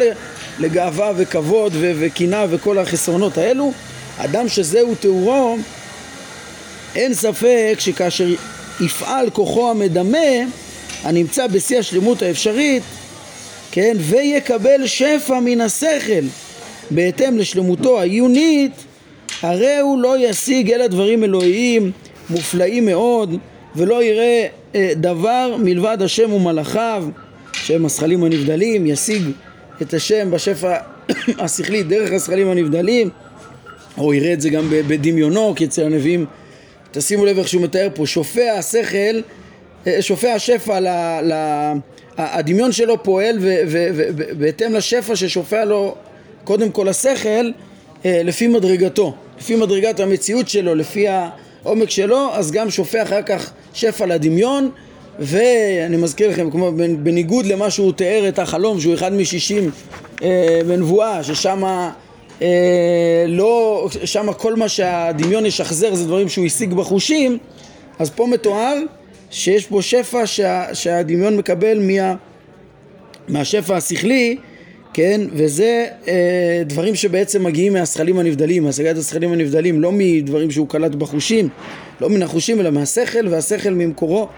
לגאווה 0.58 1.12
וכבוד 1.16 1.72
וקנאה 1.80 2.46
וכל 2.50 2.78
החסרונות 2.78 3.38
האלו. 3.38 3.72
אדם 4.18 4.48
שזהו 4.48 4.94
תיאורו, 4.94 5.56
אין 6.94 7.14
ספק 7.14 7.74
שכאשר 7.78 8.28
יפעל 8.80 9.30
כוחו 9.30 9.70
המדמה 9.70 10.18
הנמצא 11.02 11.46
בשיא 11.46 11.78
השלמות 11.78 12.22
האפשרית, 12.22 12.82
כן, 13.72 13.96
ויקבל 14.00 14.86
שפע 14.86 15.40
מן 15.40 15.60
השכל. 15.60 16.26
בהתאם 16.90 17.38
לשלמותו 17.38 18.00
העיונית, 18.00 18.72
הרי 19.42 19.78
הוא 19.78 19.98
לא 19.98 20.28
ישיג 20.28 20.70
אלא 20.70 20.86
דברים 20.86 21.24
אלוהיים 21.24 21.92
מופלאים 22.30 22.86
מאוד, 22.86 23.34
ולא 23.76 24.02
יראה 24.02 24.46
אה, 24.74 24.92
דבר 24.96 25.56
מלבד 25.58 25.98
השם 26.00 26.32
ומלאכיו, 26.32 27.04
שהם 27.52 27.84
הזכלים 27.84 28.24
הנבדלים, 28.24 28.86
ישיג 28.86 29.22
את 29.82 29.94
השם 29.94 30.30
בשפע 30.30 30.76
השכלי 31.38 31.82
דרך 31.82 32.12
הזכלים 32.12 32.48
הנבדלים, 32.48 33.10
או 33.98 34.14
יראה 34.14 34.32
את 34.32 34.40
זה 34.40 34.50
גם 34.50 34.66
בדמיונו, 34.70 35.52
כי 35.56 35.64
אצל 35.64 35.84
הנביאים 35.84 36.26
תשימו 36.90 37.26
לב 37.26 37.38
איך 37.38 37.48
שהוא 37.48 37.62
מתאר 37.62 37.88
פה, 37.94 38.06
שופע 38.06 38.52
השכל, 38.58 39.20
אה, 39.86 40.02
שופע 40.02 40.32
השפע, 40.32 40.80
ל, 40.80 40.88
ל, 41.22 41.32
הדמיון 42.18 42.72
שלו 42.72 43.02
פועל 43.02 43.38
ובהתאם 43.40 44.74
לשפע 44.74 45.16
ששופע 45.16 45.64
לו 45.64 45.94
קודם 46.44 46.70
כל 46.70 46.88
השכל 46.88 47.50
אה, 48.04 48.22
לפי 48.24 48.46
מדרגתו, 48.46 49.14
לפי 49.38 49.56
מדרגת 49.56 50.00
המציאות 50.00 50.48
שלו, 50.48 50.74
לפי 50.74 51.06
העומק 51.64 51.90
שלו, 51.90 52.28
אז 52.32 52.50
גם 52.50 52.70
שופע 52.70 53.02
אחר 53.02 53.22
כך 53.22 53.52
שפע 53.74 54.06
לדמיון 54.06 54.70
ואני 55.18 55.96
מזכיר 55.96 56.30
לכם, 56.30 56.50
כמו 56.50 56.72
בניגוד 57.02 57.46
למה 57.46 57.70
שהוא 57.70 57.92
תיאר 57.92 58.28
את 58.28 58.38
החלום 58.38 58.80
שהוא 58.80 58.94
אחד 58.94 59.12
משישים 59.12 59.70
אה, 60.22 60.60
בנבואה, 60.66 61.24
ששם 61.24 61.64
אה, 62.42 63.24
לא, 63.28 63.88
שם 64.04 64.32
כל 64.32 64.56
מה 64.56 64.68
שהדמיון 64.68 65.46
ישחזר 65.46 65.94
זה 65.94 66.06
דברים 66.06 66.28
שהוא 66.28 66.46
השיג 66.46 66.74
בחושים, 66.74 67.38
אז 67.98 68.10
פה 68.10 68.26
מתואר 68.26 68.76
שיש 69.30 69.66
פה 69.66 69.82
שפע 69.82 70.26
שה, 70.26 70.74
שהדמיון 70.74 71.36
מקבל 71.36 71.78
מה, 71.78 72.14
מהשפע 73.28 73.76
השכלי, 73.76 74.36
כן, 74.92 75.20
וזה 75.32 75.86
אה, 76.08 76.62
דברים 76.66 76.94
שבעצם 76.94 77.44
מגיעים 77.44 77.72
מהשכלים 77.72 78.18
הנבדלים, 78.18 78.64
מהשגת 78.64 78.96
השכלים 78.96 79.32
הנבדלים, 79.32 79.80
לא 79.80 79.92
מדברים 79.92 80.50
שהוא 80.50 80.68
קלט 80.68 80.94
בחושים, 80.94 81.48
לא 82.00 82.08
מן 82.08 82.22
החושים 82.22 82.60
אלא 82.60 82.70
מהשכל, 82.70 83.28
והשכל 83.28 83.70
ממקורו. 83.70 84.28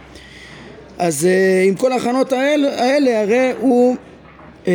אז 0.98 1.26
אה, 1.26 1.64
עם 1.68 1.74
כל 1.74 1.92
ההכנות 1.92 2.32
האלה, 2.32 2.82
האלה 2.82 3.20
הרי 3.20 3.52
הוא 3.60 3.96
אה, 4.68 4.72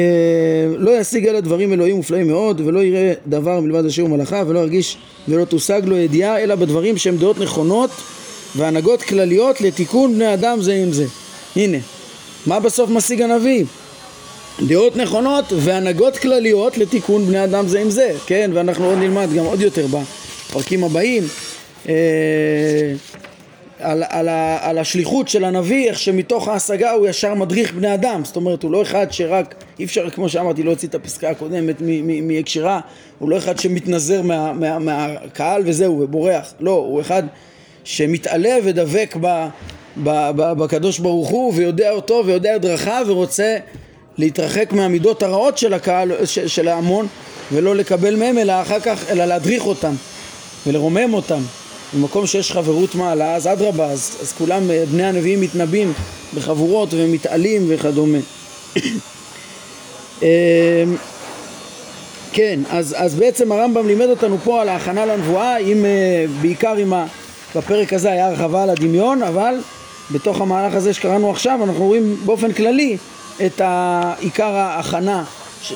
לא 0.78 1.00
ישיג 1.00 1.28
אלה 1.28 1.42
דברים 1.42 1.74
אלוהים 1.74 1.96
מופלאים 1.96 2.28
מאוד 2.28 2.62
ולא 2.62 2.80
יראה 2.80 3.14
דבר 3.28 3.60
מלבד 3.60 3.86
אשר 3.86 4.06
ומלאכה 4.06 4.44
ולא 4.48 4.60
ירגיש 4.60 4.98
ולא 5.28 5.46
תושג 5.46 5.82
לו 5.86 5.98
ידיעה 5.98 6.40
אלא 6.40 6.56
בדברים 6.56 6.98
שהם 6.98 7.18
דעות 7.18 7.40
נכונות 7.40 7.90
והנהגות 8.56 9.02
כלליות 9.02 9.62
לתיקון 9.62 10.14
בני 10.16 10.34
אדם 10.34 10.62
זה 10.62 10.74
עם 10.74 10.92
זה 10.92 11.06
הנה 11.56 11.78
מה 12.46 12.60
בסוף 12.60 12.90
משיג 12.90 13.22
הנביא? 13.22 13.66
דעות 14.66 14.96
נכונות 14.96 15.46
והנהגות 15.52 16.18
כלליות 16.18 16.78
לתיקון 16.78 17.26
בני 17.26 17.44
אדם 17.44 17.68
זה 17.68 17.80
עם 17.80 17.90
זה. 17.90 18.14
כן 18.26 18.52
ואנחנו 18.54 18.86
עוד 18.86 18.98
נלמד 18.98 19.34
גם 19.34 19.46
עוד 19.46 19.62
יותר 19.62 19.86
בפרקים 19.88 20.84
הבאים 20.84 21.24
אה, 21.90 21.94
על, 23.80 24.04
על, 24.10 24.30
על 24.62 24.78
השליחות 24.78 25.28
של 25.28 25.44
הנביא, 25.44 25.90
איך 25.90 26.00
שמתוך 26.00 26.48
ההשגה 26.48 26.92
הוא 26.92 27.08
ישר 27.08 27.34
מדריך 27.34 27.74
בני 27.74 27.94
אדם, 27.94 28.26
זאת 28.26 28.36
אומרת 28.36 28.64
הוא 28.64 28.72
לא 28.72 28.82
אחד 28.82 29.08
שרק, 29.12 29.56
אי 29.80 29.86
אפשר 29.86 30.10
כמו 30.10 30.30
שאמרתי 30.30 30.64
להוציא 30.64 30.88
את 30.88 30.96
הפסקה 30.96 31.30
הקודמת 31.30 31.76
מהקשרה, 32.22 32.80
הוא 33.20 33.30
לא 33.30 33.38
אחד 33.38 33.60
שמתנזר 33.60 34.22
מה, 34.22 34.54
מה, 34.54 34.80
מהקהל 34.80 35.62
וזהו 35.66 36.00
ובורח, 36.02 36.54
לא, 36.60 36.72
הוא 36.72 37.02
אחד 37.02 37.24
שמתעלה 37.84 38.58
ודבק 38.64 39.16
ב, 39.22 39.48
ב, 40.04 40.10
ב, 40.36 40.54
בקדוש 40.54 41.00
ברוך 41.00 41.30
הוא 41.30 41.54
ויודע 41.56 41.92
אותו 41.92 42.24
ויודע 42.26 42.56
את 42.56 42.62
דרכיו 42.62 43.06
ורוצה 43.08 43.58
להתרחק 44.18 44.74
מהמידות 44.74 45.24
הרעות 45.24 45.58
של 45.58 45.74
הקהל, 45.74 46.26
של, 46.26 46.48
של 46.48 46.68
ההמון 46.68 47.08
ולא 47.52 47.76
לקבל 47.76 48.16
מהם 48.16 48.38
אלא 48.38 48.62
אחר 48.62 48.80
כך, 48.80 49.00
אלא 49.10 49.26
להדריך 49.26 49.66
אותם 49.66 49.94
ולרומם 50.68 51.14
אותם 51.14 51.42
במקום 51.94 52.28
שיש 52.28 52.52
חברות 52.52 52.96
מעלה, 52.96 53.36
אז 53.36 53.48
אדרבה, 53.48 53.86
אז, 53.86 54.18
אז 54.22 54.34
כולם, 54.38 54.64
בני 54.92 55.04
הנביאים 55.04 55.42
מתנבאים 55.42 55.94
בחבורות 56.36 56.90
ומתעלים 56.92 57.66
וכדומה. 57.70 58.18
אמ, 60.22 60.28
כן, 62.32 62.60
אז, 62.70 62.96
אז 62.98 63.16
בעצם 63.16 63.52
הרמב"ם 63.52 63.88
לימד 63.88 64.06
אותנו 64.06 64.38
פה 64.44 64.62
על 64.62 64.70
ההכנה 64.70 65.06
לנבואה, 65.06 65.58
עם, 65.58 65.86
אה, 65.86 66.26
בעיקר 66.42 66.76
עם 66.76 66.94
ה... 66.94 67.06
בפרק 67.56 67.94
הזה 67.94 68.12
היה 68.12 68.28
הרחבה 68.28 68.64
על 68.64 68.70
הדמיון, 68.70 69.24
אבל 69.24 69.56
בתוך 70.12 70.42
המהלך 70.42 70.76
הזה 70.76 70.94
שקראנו 70.94 71.32
עכשיו 71.32 71.60
אנחנו 71.64 71.86
רואים 71.86 72.18
באופן 72.26 72.54
כללי 72.54 72.98
את 73.46 73.62
עיקר 74.20 74.56
ההכנה 74.56 75.24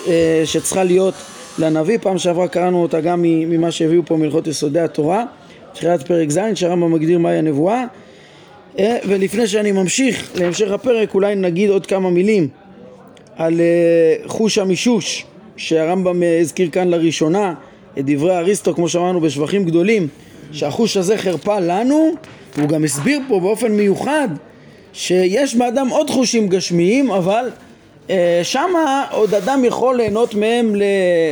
אה, 0.07 0.41
שצריכה 0.45 0.83
להיות 0.83 1.13
לנביא. 1.59 1.97
פעם 2.01 2.17
שעברה 2.17 2.47
קראנו 2.47 2.81
אותה 2.81 3.01
גם 3.01 3.21
ממה 3.21 3.71
שהביאו 3.71 4.05
פה 4.05 4.17
מלכות 4.17 4.47
יסודי 4.47 4.79
התורה. 4.79 5.25
תחילת 5.73 6.07
פרק 6.07 6.29
ז' 6.29 6.39
שהרמב"ם 6.55 6.91
מגדיר 6.91 7.19
מהי 7.19 7.37
הנבואה 7.37 7.85
אה, 8.79 8.97
ולפני 9.07 9.47
שאני 9.47 9.71
ממשיך 9.71 10.31
להמשך 10.35 10.71
הפרק 10.71 11.13
אולי 11.13 11.35
נגיד 11.35 11.69
עוד 11.69 11.85
כמה 11.85 12.09
מילים 12.09 12.47
על 13.35 13.59
אה, 13.59 14.27
חוש 14.27 14.57
המישוש 14.57 15.25
שהרמב"ם 15.57 16.23
הזכיר 16.41 16.69
כאן 16.69 16.87
לראשונה 16.87 17.53
את 17.99 18.05
דברי 18.05 18.37
אריסטו 18.37 18.75
כמו 18.75 18.89
שאמרנו 18.89 19.21
בשבחים 19.21 19.65
גדולים 19.65 20.07
שהחוש 20.51 20.97
הזה 20.97 21.17
חרפה 21.17 21.59
לנו 21.59 22.11
והוא 22.57 22.69
גם 22.69 22.83
הסביר 22.83 23.19
פה 23.27 23.39
באופן 23.39 23.71
מיוחד 23.71 24.27
שיש 24.93 25.55
באדם 25.55 25.89
עוד 25.89 26.09
חושים 26.09 26.47
גשמיים 26.47 27.11
אבל 27.11 27.49
אה, 28.09 28.39
שמה 28.43 29.05
עוד 29.11 29.33
אדם 29.33 29.65
יכול 29.65 29.97
ליהנות 29.97 30.35
מהם, 30.35 30.75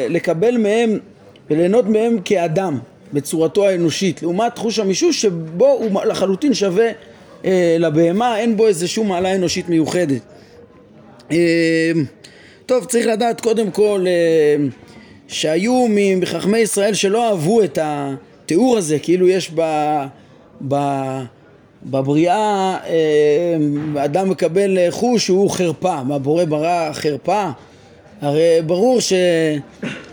לקבל 0.09 0.57
מהם 0.57 0.99
וליהנות 1.49 1.85
מהם 1.85 2.19
כאדם 2.25 2.79
בצורתו 3.13 3.67
האנושית, 3.67 4.21
לעומת 4.21 4.57
חוש 4.57 4.79
המישוש 4.79 5.21
שבו 5.21 5.67
הוא 5.67 6.03
לחלוטין 6.05 6.53
שווה 6.53 6.89
אה, 7.45 7.75
לבהמה, 7.79 8.39
אין 8.39 8.57
בו 8.57 8.67
איזושהי 8.67 9.03
מעלה 9.03 9.35
אנושית 9.35 9.69
מיוחדת. 9.69 10.21
אה, 11.31 11.91
טוב, 12.65 12.85
צריך 12.85 13.07
לדעת 13.07 13.41
קודם 13.41 13.71
כל 13.71 14.05
אה, 14.07 14.65
שהיו 15.27 15.85
מחכמי 16.17 16.59
ישראל 16.59 16.93
שלא 16.93 17.29
אהבו 17.29 17.63
את 17.63 17.79
התיאור 17.81 18.77
הזה, 18.77 18.99
כאילו 18.99 19.27
יש 19.27 19.51
ב... 19.55 19.61
ב 20.67 20.75
בבריאה 21.85 22.77
אה, 22.87 24.05
אדם 24.05 24.29
מקבל 24.29 24.77
חוש 24.89 25.25
שהוא 25.25 25.49
חרפה, 25.49 26.03
מה 26.03 26.19
בורא 26.19 26.45
ברא 26.45 26.89
חרפה? 26.93 27.49
הרי 28.21 28.61
ברור 28.65 29.01
ש, 29.01 29.13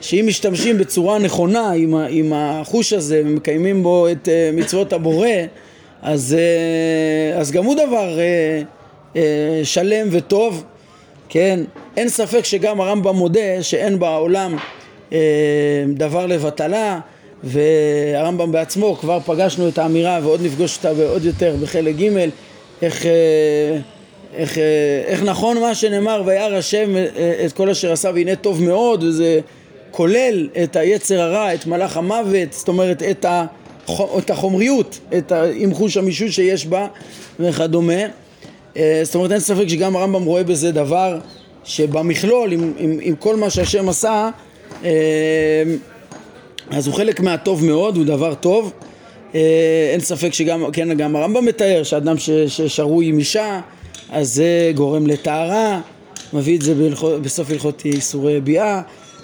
שאם 0.00 0.24
משתמשים 0.28 0.78
בצורה 0.78 1.18
נכונה 1.18 1.70
עם, 1.70 1.94
עם 2.08 2.32
החוש 2.34 2.92
הזה 2.92 3.22
ומקיימים 3.24 3.82
בו 3.82 4.08
את 4.08 4.28
אה, 4.28 4.50
מצוות 4.52 4.92
הבורא 4.92 5.28
אז, 6.02 6.36
אה, 6.38 7.40
אז 7.40 7.50
גם 7.50 7.64
הוא 7.64 7.74
דבר 7.74 8.18
שלם 9.64 10.08
וטוב, 10.10 10.64
כן? 11.28 11.60
אין 11.96 12.08
ספק 12.08 12.44
שגם 12.44 12.80
הרמב"ם 12.80 13.16
מודה 13.16 13.62
שאין 13.62 13.98
בעולם 13.98 14.56
דבר 15.94 16.26
לבטלה 16.26 17.00
והרמב"ם 17.44 18.52
בעצמו, 18.52 18.96
כבר 19.00 19.20
פגשנו 19.20 19.68
את 19.68 19.78
האמירה 19.78 20.20
ועוד 20.22 20.42
נפגוש 20.42 20.76
אותה 20.76 20.92
ועוד 20.96 21.24
יותר 21.24 21.56
בחלק 21.62 21.96
ג' 21.96 22.28
איך, 22.82 23.06
אה, 23.06 23.78
איך, 24.34 24.58
אה, 24.58 25.02
איך 25.06 25.22
נכון 25.22 25.58
מה 25.58 25.74
שנאמר 25.74 26.22
וירא 26.26 26.56
השם 26.56 26.96
אה, 26.96 27.44
את 27.46 27.52
כל 27.52 27.70
אשר 27.70 27.92
עשה 27.92 28.10
והנה 28.14 28.36
טוב 28.36 28.62
מאוד 28.62 29.04
וזה 29.04 29.40
כולל 29.90 30.48
את 30.62 30.76
היצר 30.76 31.20
הרע, 31.20 31.54
את 31.54 31.66
מלאך 31.66 31.96
המוות, 31.96 32.52
זאת 32.52 32.68
אומרת 32.68 33.02
את, 33.02 33.26
את 34.18 34.30
החומריות, 34.30 34.98
את 35.18 35.32
עם 35.54 35.74
חוש 35.74 35.96
המישוש 35.96 36.36
שיש 36.36 36.66
בה 36.66 36.86
וכדומה. 37.40 38.02
זאת 39.02 39.14
אומרת 39.14 39.32
אין 39.32 39.40
ספק 39.40 39.68
שגם 39.68 39.96
הרמב"ם 39.96 40.24
רואה 40.24 40.44
בזה 40.44 40.72
דבר 40.72 41.18
שבמכלול 41.64 42.52
עם, 42.52 42.72
עם, 42.78 42.98
עם 43.02 43.16
כל 43.16 43.36
מה 43.36 43.50
שהשם 43.50 43.88
עשה 43.88 44.30
אז 46.70 46.86
הוא 46.86 46.94
חלק 46.94 47.20
מהטוב 47.20 47.64
מאוד, 47.64 47.96
הוא 47.96 48.04
דבר 48.04 48.34
טוב. 48.34 48.72
אה, 49.34 49.90
אין 49.92 50.00
ספק 50.00 50.32
שגם, 50.32 50.64
כן, 50.72 50.94
גם 50.94 51.16
הרמב"ם 51.16 51.44
מתאר 51.44 51.82
שאדם 51.82 52.16
ששרוי 52.48 53.06
עם 53.06 53.18
אישה, 53.18 53.60
אז 54.10 54.34
זה 54.34 54.72
גורם 54.74 55.06
לטהרה, 55.06 55.80
מביא 56.32 56.56
את 56.56 56.62
זה 56.62 56.74
בהלכות, 56.74 57.22
בסוף 57.22 57.50
הלכות 57.50 57.82
איסורי 57.84 58.40
ביאה, 58.40 58.80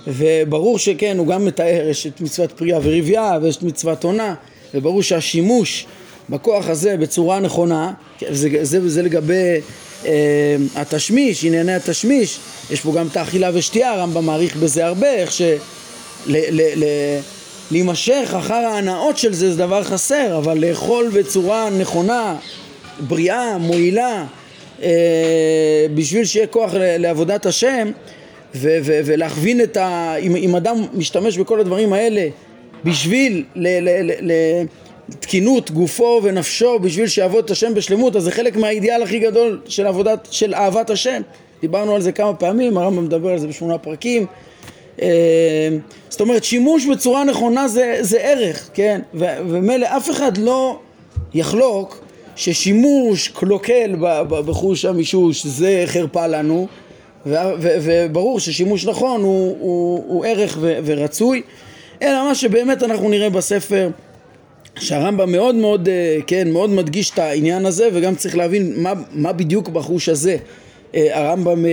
וברור 0.06 0.78
שכן, 0.78 1.18
הוא 1.18 1.26
גם 1.26 1.44
מתאר, 1.44 1.86
יש 1.90 2.06
את 2.06 2.20
מצוות 2.20 2.52
פריאה 2.52 2.78
ורבייה, 2.82 3.38
ויש 3.42 3.56
את 3.56 3.62
מצוות 3.62 4.04
עונה, 4.04 4.34
וברור 4.74 5.02
שהשימוש 5.02 5.86
בכוח 6.30 6.68
הזה 6.68 6.96
בצורה 6.96 7.40
נכונה, 7.40 7.92
זה, 8.30 8.48
זה, 8.62 8.88
זה 8.88 9.02
לגבי 9.02 9.60
אה, 10.06 10.56
התשמיש, 10.76 11.44
ענייני 11.44 11.74
התשמיש, 11.74 12.38
יש 12.70 12.80
פה 12.80 12.92
גם 12.92 13.06
את 13.06 13.16
האכילה 13.16 13.50
ושתייה, 13.54 13.92
הרמב"ם 13.92 14.26
מעריך 14.26 14.56
בזה 14.56 14.86
הרבה, 14.86 15.14
איך 15.14 15.32
ש... 15.32 15.42
ל- 16.26 16.60
ל- 16.60 16.84
ל- 16.84 17.20
להימשך 17.70 18.34
אחר 18.38 18.54
ההנאות 18.54 19.18
של 19.18 19.32
זה 19.32 19.50
זה 19.50 19.58
דבר 19.58 19.82
חסר, 19.84 20.38
אבל 20.38 20.58
לאכול 20.58 21.08
בצורה 21.14 21.70
נכונה, 21.70 22.36
בריאה, 23.00 23.58
מועילה, 23.58 24.24
אה, 24.82 25.86
בשביל 25.94 26.24
שיהיה 26.24 26.46
כוח 26.46 26.70
לעבודת 26.74 27.46
השם 27.46 27.90
ו- 28.54 28.78
ו- 28.82 29.00
ולהכווין 29.04 29.60
את 29.60 29.76
ה... 29.76 30.14
אם, 30.16 30.36
אם 30.36 30.56
אדם 30.56 30.76
משתמש 30.94 31.38
בכל 31.38 31.60
הדברים 31.60 31.92
האלה 31.92 32.28
בשביל 32.84 33.44
לתקינות 35.08 35.70
גופו 35.70 36.20
ונפשו, 36.22 36.78
בשביל 36.78 37.06
שיעבוד 37.06 37.44
את 37.44 37.50
השם 37.50 37.74
בשלמות, 37.74 38.16
אז 38.16 38.22
זה 38.22 38.30
חלק 38.30 38.56
מהאידיאל 38.56 39.02
הכי 39.02 39.18
גדול 39.18 39.60
של 39.66 39.86
עבודת, 39.86 40.28
של 40.30 40.54
אהבת 40.54 40.90
השם. 40.90 41.22
דיברנו 41.60 41.94
על 41.94 42.00
זה 42.00 42.12
כמה 42.12 42.34
פעמים, 42.34 42.78
הרמב"ם 42.78 43.04
מדבר 43.04 43.28
על 43.28 43.38
זה 43.38 43.46
בשמונה 43.46 43.78
פרקים. 43.78 44.26
אה, 45.02 45.68
זאת 46.08 46.20
אומרת 46.20 46.44
שימוש 46.44 46.86
בצורה 46.86 47.24
נכונה 47.24 47.68
זה, 47.68 47.98
זה 48.00 48.20
ערך, 48.20 48.70
כן? 48.74 49.00
ומילא 49.14 49.86
אף 49.86 50.10
אחד 50.10 50.36
לא 50.36 50.78
יחלוק 51.34 52.04
ששימוש 52.36 53.28
קלוקל 53.28 53.96
בחוש 54.28 54.84
המישוש 54.84 55.46
זה 55.46 55.82
חרפה 55.86 56.26
לנו 56.26 56.68
וברור 57.26 58.40
ששימוש 58.40 58.86
נכון 58.86 59.22
הוא, 59.22 59.56
הוא, 59.60 60.04
הוא 60.06 60.24
ערך 60.24 60.58
ורצוי 60.60 61.42
אלא 62.02 62.28
מה 62.28 62.34
שבאמת 62.34 62.82
אנחנו 62.82 63.08
נראה 63.08 63.30
בספר 63.30 63.88
שהרמב"ם 64.78 65.32
מאוד 65.32 65.54
מאוד, 65.54 65.88
אה, 65.88 66.18
כן, 66.26 66.50
מאוד 66.50 66.70
מדגיש 66.70 67.10
את 67.10 67.18
העניין 67.18 67.66
הזה 67.66 67.88
וגם 67.92 68.14
צריך 68.14 68.36
להבין 68.36 68.72
מה, 68.76 68.92
מה 69.12 69.32
בדיוק 69.32 69.68
בחוש 69.68 70.08
הזה 70.08 70.36
אה, 70.94 71.18
הרמב"ם 71.18 71.64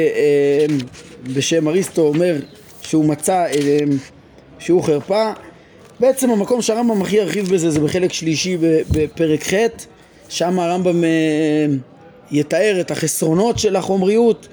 בשם 1.33 1.67
אריסטו 1.67 2.01
אומר 2.01 2.35
שהוא 2.89 3.05
מצא 3.05 3.45
שהוא 4.59 4.83
חרפה. 4.83 5.31
בעצם 5.99 6.29
המקום 6.29 6.61
שהרמב"ם 6.61 7.01
הכי 7.01 7.15
ירחיב 7.15 7.49
בזה 7.53 7.71
זה 7.71 7.79
בחלק 7.79 8.13
שלישי 8.13 8.57
בפרק 8.91 9.43
ח', 9.43 9.53
שם 10.29 10.59
הרמב"ם 10.59 11.03
אה, 11.03 11.09
יתאר 12.31 12.77
את 12.81 12.91
החסרונות 12.91 13.59
של 13.59 13.75
החומריות 13.75 14.47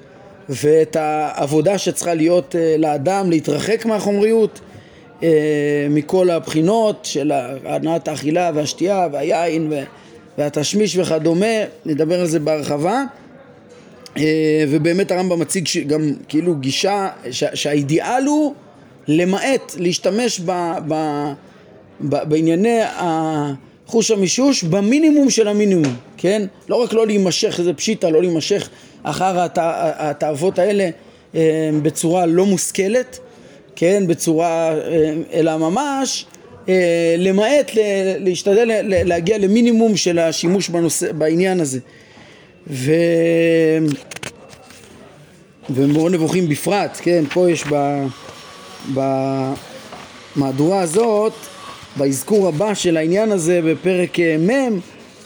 ואת 0.49 0.95
העבודה 0.95 1.77
שצריכה 1.77 2.13
להיות 2.13 2.55
אה, 2.55 2.75
לאדם 2.77 3.29
להתרחק 3.29 3.85
מהחומריות 3.85 4.59
אה, 5.23 5.87
מכל 5.89 6.29
הבחינות 6.29 6.99
של 7.05 7.31
הנעת 7.65 8.07
האכילה 8.07 8.51
והשתייה 8.53 9.07
והיין 9.11 9.73
והתשמיש 10.37 10.97
וכדומה, 10.97 11.55
נדבר 11.85 12.19
על 12.19 12.27
זה 12.27 12.39
בהרחבה. 12.39 13.03
ובאמת 14.69 15.11
הרמב"ם 15.11 15.39
מציג 15.39 15.67
גם 15.87 16.13
כאילו 16.27 16.55
גישה 16.55 17.09
שהאידיאל 17.31 18.25
הוא 18.25 18.53
למעט 19.07 19.75
להשתמש 19.77 20.39
ב, 20.39 20.51
ב, 20.87 20.93
ב, 22.01 22.23
בענייני 22.29 22.79
החוש 22.83 24.11
המישוש 24.11 24.63
במינימום 24.63 25.29
של 25.29 25.47
המינימום, 25.47 25.95
כן? 26.17 26.41
לא 26.69 26.75
רק 26.75 26.93
לא 26.93 27.07
להימשך, 27.07 27.61
זה 27.63 27.73
פשיטה, 27.73 28.09
לא 28.09 28.21
להימשך 28.21 28.69
אחר 29.03 29.47
התאוות 29.55 30.59
האלה 30.59 30.89
אה, 31.35 31.69
בצורה 31.81 32.25
לא 32.25 32.45
מושכלת, 32.45 33.19
כן? 33.75 34.03
בצורה, 34.07 34.73
אה, 34.73 35.13
אלא 35.33 35.57
ממש 35.57 36.25
אה, 36.69 37.15
למעט 37.17 37.71
להשתדל 38.19 38.81
להגיע 38.83 39.37
למינימום 39.37 39.97
של 39.97 40.19
השימוש 40.19 40.69
בנושא, 40.69 41.11
בעניין 41.11 41.59
הזה. 41.59 41.79
ו... 42.69 42.91
ומורה 45.69 46.09
נבוכים 46.09 46.49
בפרט, 46.49 46.97
כן, 47.01 47.23
פה 47.33 47.51
יש 47.51 47.63
ב... 47.71 48.05
במהדורה 50.35 50.81
הזאת, 50.81 51.33
באזכור 51.97 52.47
הבא 52.47 52.73
של 52.73 52.97
העניין 52.97 53.31
הזה 53.31 53.61
בפרק 53.63 54.19
אה, 54.19 54.37
מ', 54.37 54.79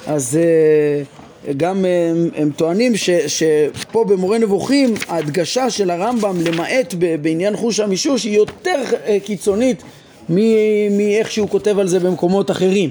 אז 0.08 0.38
אה, 0.38 1.54
גם 1.54 1.86
אה, 1.86 2.10
הם, 2.10 2.30
הם 2.36 2.52
טוענים 2.56 2.96
ש, 2.98 3.10
שפה 3.10 4.04
במורה 4.04 4.38
נבוכים 4.38 4.94
ההדגשה 5.08 5.70
של 5.70 5.90
הרמב"ם 5.90 6.36
למעט 6.46 6.94
בעניין 7.22 7.58
חוש 7.58 7.80
המישוש 7.80 8.24
היא 8.24 8.38
יותר 8.38 8.82
קיצונית 9.24 9.84
מאיך 10.92 11.32
שהוא 11.32 11.50
כותב 11.50 11.80
על 11.80 11.88
זה 11.88 12.00
במקומות 12.00 12.52
אחרים. 12.52 12.90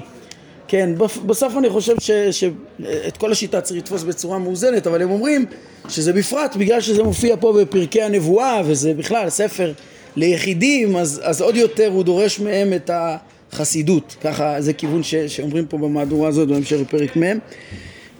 כן, 0.70 0.90
בסוף 1.26 1.56
אני 1.58 1.70
חושב 1.70 1.94
שאת 2.30 3.16
כל 3.16 3.32
השיטה 3.32 3.60
צריך 3.60 3.78
לתפוס 3.78 4.02
בצורה 4.02 4.38
מאוזנת, 4.38 4.86
אבל 4.86 5.02
הם 5.02 5.10
אומרים 5.10 5.46
שזה 5.88 6.12
בפרט 6.12 6.56
בגלל 6.56 6.80
שזה 6.80 7.02
מופיע 7.02 7.36
פה 7.40 7.52
בפרקי 7.60 8.02
הנבואה 8.02 8.62
וזה 8.64 8.94
בכלל 8.94 9.30
ספר 9.30 9.72
ליחידים, 10.16 10.96
אז, 10.96 11.20
אז 11.24 11.40
עוד 11.40 11.56
יותר 11.56 11.88
הוא 11.92 12.04
דורש 12.04 12.40
מהם 12.40 12.72
את 12.72 12.90
החסידות, 12.92 14.16
ככה 14.20 14.60
זה 14.60 14.72
כיוון 14.72 15.02
ש, 15.02 15.14
שאומרים 15.14 15.66
פה 15.66 15.78
במהדורה 15.78 16.28
הזאת 16.28 16.48
בהמשך 16.48 16.76
לפרק 16.80 17.16
מ'. 17.16 17.22
אה, 17.22 17.38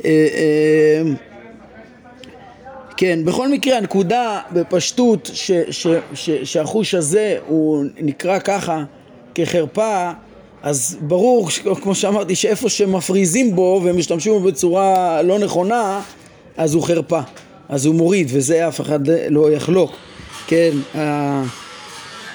אה, 0.05 1.03
כן, 2.97 3.25
בכל 3.25 3.49
מקרה 3.49 3.77
הנקודה 3.77 4.41
בפשטות 4.53 5.31
ש, 5.33 5.51
ש, 5.71 5.87
ש, 6.15 6.31
שהחוש 6.31 6.95
הזה 6.95 7.39
הוא 7.47 7.85
נקרא 8.01 8.39
ככה 8.39 8.85
כחרפה 9.35 10.11
אז 10.63 10.97
ברור, 11.01 11.49
כמו 11.83 11.95
שאמרתי, 11.95 12.35
שאיפה 12.35 12.69
שמפריזים 12.69 13.57
בו 13.57 13.81
ומשתמשים 13.85 14.33
בו 14.33 14.41
בצורה 14.41 15.23
לא 15.23 15.39
נכונה, 15.39 16.01
אז 16.57 16.75
הוא 16.75 16.83
חרפה, 16.83 17.21
אז 17.69 17.87
הוא 17.87 17.95
מוריד, 17.95 18.29
וזה 18.31 18.69
אף 18.69 18.81
אחד 18.81 19.01
לא 19.31 19.51
יחלוק. 19.51 19.93
כן, 20.47 20.71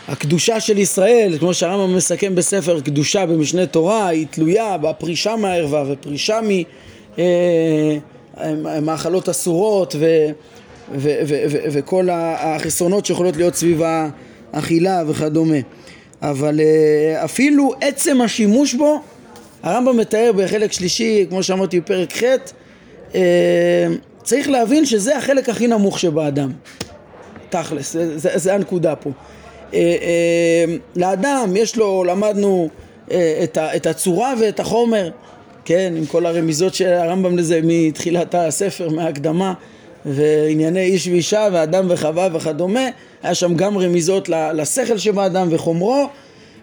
הקדושה 0.07 0.59
של 0.59 0.77
ישראל, 0.77 1.37
כמו 1.39 1.53
שהרמב"ם 1.53 1.95
מסכם 1.95 2.35
בספר 2.35 2.79
קדושה 2.79 3.25
במשנה 3.25 3.65
תורה, 3.65 4.07
היא 4.07 4.27
תלויה 4.29 4.77
בפרישה 4.77 5.35
מהערווה 5.35 5.83
ופרישה 5.87 6.39
ממאכלות 8.37 9.29
אה, 9.29 9.31
אסורות 9.31 9.95
ו, 9.99 10.05
וכל 11.71 12.09
החסרונות 12.11 13.05
שיכולות 13.05 13.35
להיות 13.35 13.55
סביב 13.55 13.81
האכילה 14.53 15.03
וכדומה. 15.07 15.57
אבל 16.29 16.59
אה, 16.59 17.25
אפילו 17.25 17.73
עצם 17.81 18.21
השימוש 18.21 18.73
בו, 18.73 18.99
הרמב"ם 19.63 19.97
מתאר 19.97 20.31
בחלק 20.35 20.71
שלישי, 20.71 21.25
כמו 21.29 21.43
שאמרתי 21.43 21.79
בפרק 21.79 22.13
ח', 22.13 22.23
אה, 23.15 23.87
צריך 24.23 24.49
להבין 24.49 24.85
שזה 24.85 25.17
החלק 25.17 25.49
הכי 25.49 25.67
נמוך 25.67 25.99
שבאדם, 25.99 26.51
תכלס, 27.49 27.91
זה, 27.93 28.37
זה, 28.37 28.53
הנקודה 28.53 28.95
פה. 28.95 29.09
לאדם 30.95 31.53
יש 31.55 31.75
לו, 31.75 32.03
למדנו 32.03 32.69
את, 33.07 33.57
את 33.75 33.85
הצורה 33.85 34.33
ואת 34.41 34.59
החומר, 34.59 35.09
כן, 35.65 35.93
עם 35.97 36.05
כל 36.05 36.25
הרמיזות 36.25 36.73
של 36.73 36.87
הרמב"ם 36.87 37.37
לזה 37.37 37.59
מתחילת 37.63 38.35
הספר, 38.35 38.89
מההקדמה, 38.89 39.53
וענייני 40.05 40.81
איש 40.81 41.07
ואישה 41.07 41.47
ואדם 41.53 41.85
וחווה 41.89 42.27
וכדומה, 42.33 42.89
היה 43.25 43.35
שם 43.35 43.55
גם 43.55 43.77
רמיזות 43.77 44.29
לשכל 44.29 44.97
שבאדם 44.97 45.47
וחומרו, 45.51 46.09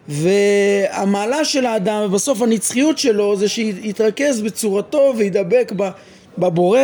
והמעלה 0.09 1.45
של 1.45 1.67
האדם 1.67 2.03
ובסוף 2.05 2.43
הנצחיות 2.43 2.99
שלו 2.99 3.37
זה 3.37 3.49
שיתרכז 3.49 4.41
בצורתו 4.41 5.13
וידבק 5.17 5.73
בבורא 6.39 6.81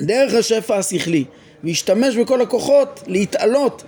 דרך 0.00 0.34
השפע 0.34 0.76
השכלי, 0.76 1.24
וישתמש 1.64 2.16
בכל 2.16 2.40
הכוחות 2.40 3.02
להתעלות 3.06 3.82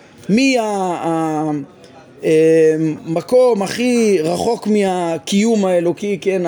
מהמקום 2.23 3.63
הכי 3.63 4.19
רחוק 4.23 4.67
מהקיום 4.67 5.65
האלוקי, 5.65 6.19
כן, 6.21 6.43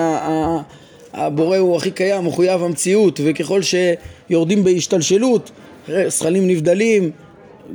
הבורא 1.13 1.57
הוא 1.57 1.77
הכי 1.77 1.91
קיים, 1.91 2.25
מחויב 2.25 2.63
המציאות, 2.63 3.19
וככל 3.23 3.61
שיורדים 3.61 4.63
בהשתלשלות, 4.63 5.51
זכלים 6.07 6.47
נבדלים, 6.47 7.11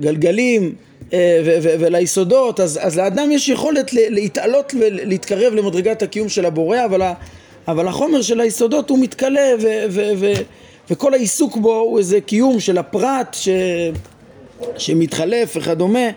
גלגלים 0.00 0.74
אה, 1.12 1.40
וליסודות, 1.62 2.60
אז, 2.60 2.78
אז 2.82 2.98
לאדם 2.98 3.30
יש 3.30 3.48
יכולת 3.48 3.92
להתעלות 3.92 4.74
ולהתקרב 4.78 5.54
למדרגת 5.54 6.02
הקיום 6.02 6.28
של 6.28 6.46
הבורא, 6.46 6.84
אבל, 6.84 7.02
אבל 7.68 7.88
החומר 7.88 8.22
של 8.22 8.40
היסודות 8.40 8.90
הוא 8.90 8.98
מתכלה 8.98 9.50
ו, 9.60 9.66
ו, 9.90 10.12
ו, 10.16 10.32
וכל 10.90 11.14
העיסוק 11.14 11.56
בו 11.56 11.74
הוא 11.74 11.98
איזה 11.98 12.20
קיום 12.20 12.60
של 12.60 12.78
הפרט 12.78 13.34
ש, 13.34 13.48
שמתחלף 14.78 15.56
וכדומה. 15.56 16.08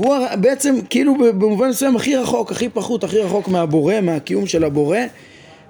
הוא 0.00 0.16
בעצם 0.40 0.76
כאילו 0.90 1.14
במובן 1.18 1.68
מסוים 1.68 1.96
הכי 1.96 2.16
רחוק, 2.16 2.52
הכי 2.52 2.68
פחות, 2.68 3.04
הכי 3.04 3.18
רחוק 3.18 3.48
מהבורא, 3.48 4.00
מהקיום 4.00 4.46
של 4.46 4.64
הבורא. 4.64 4.98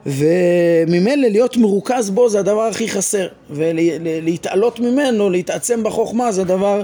וממילא 0.07 1.29
להיות 1.29 1.57
מרוכז 1.57 2.11
בו 2.11 2.29
זה 2.29 2.39
הדבר 2.39 2.63
הכי 2.63 2.89
חסר 2.89 3.27
ולהתעלות 3.51 4.81
ממנו, 4.81 5.31
להתעצם 5.31 5.83
בחוכמה 5.83 6.33
זה 6.33 6.41
הדבר, 6.41 6.83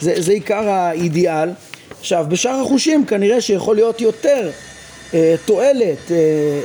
זה, 0.00 0.14
זה 0.18 0.32
עיקר 0.32 0.68
האידיאל. 0.68 1.48
עכשיו 2.00 2.26
בשאר 2.28 2.60
החושים 2.60 3.06
כנראה 3.06 3.40
שיכול 3.40 3.76
להיות 3.76 4.00
יותר 4.00 4.50
אה, 5.14 5.34
תועלת 5.44 6.10
אה, 6.10 6.16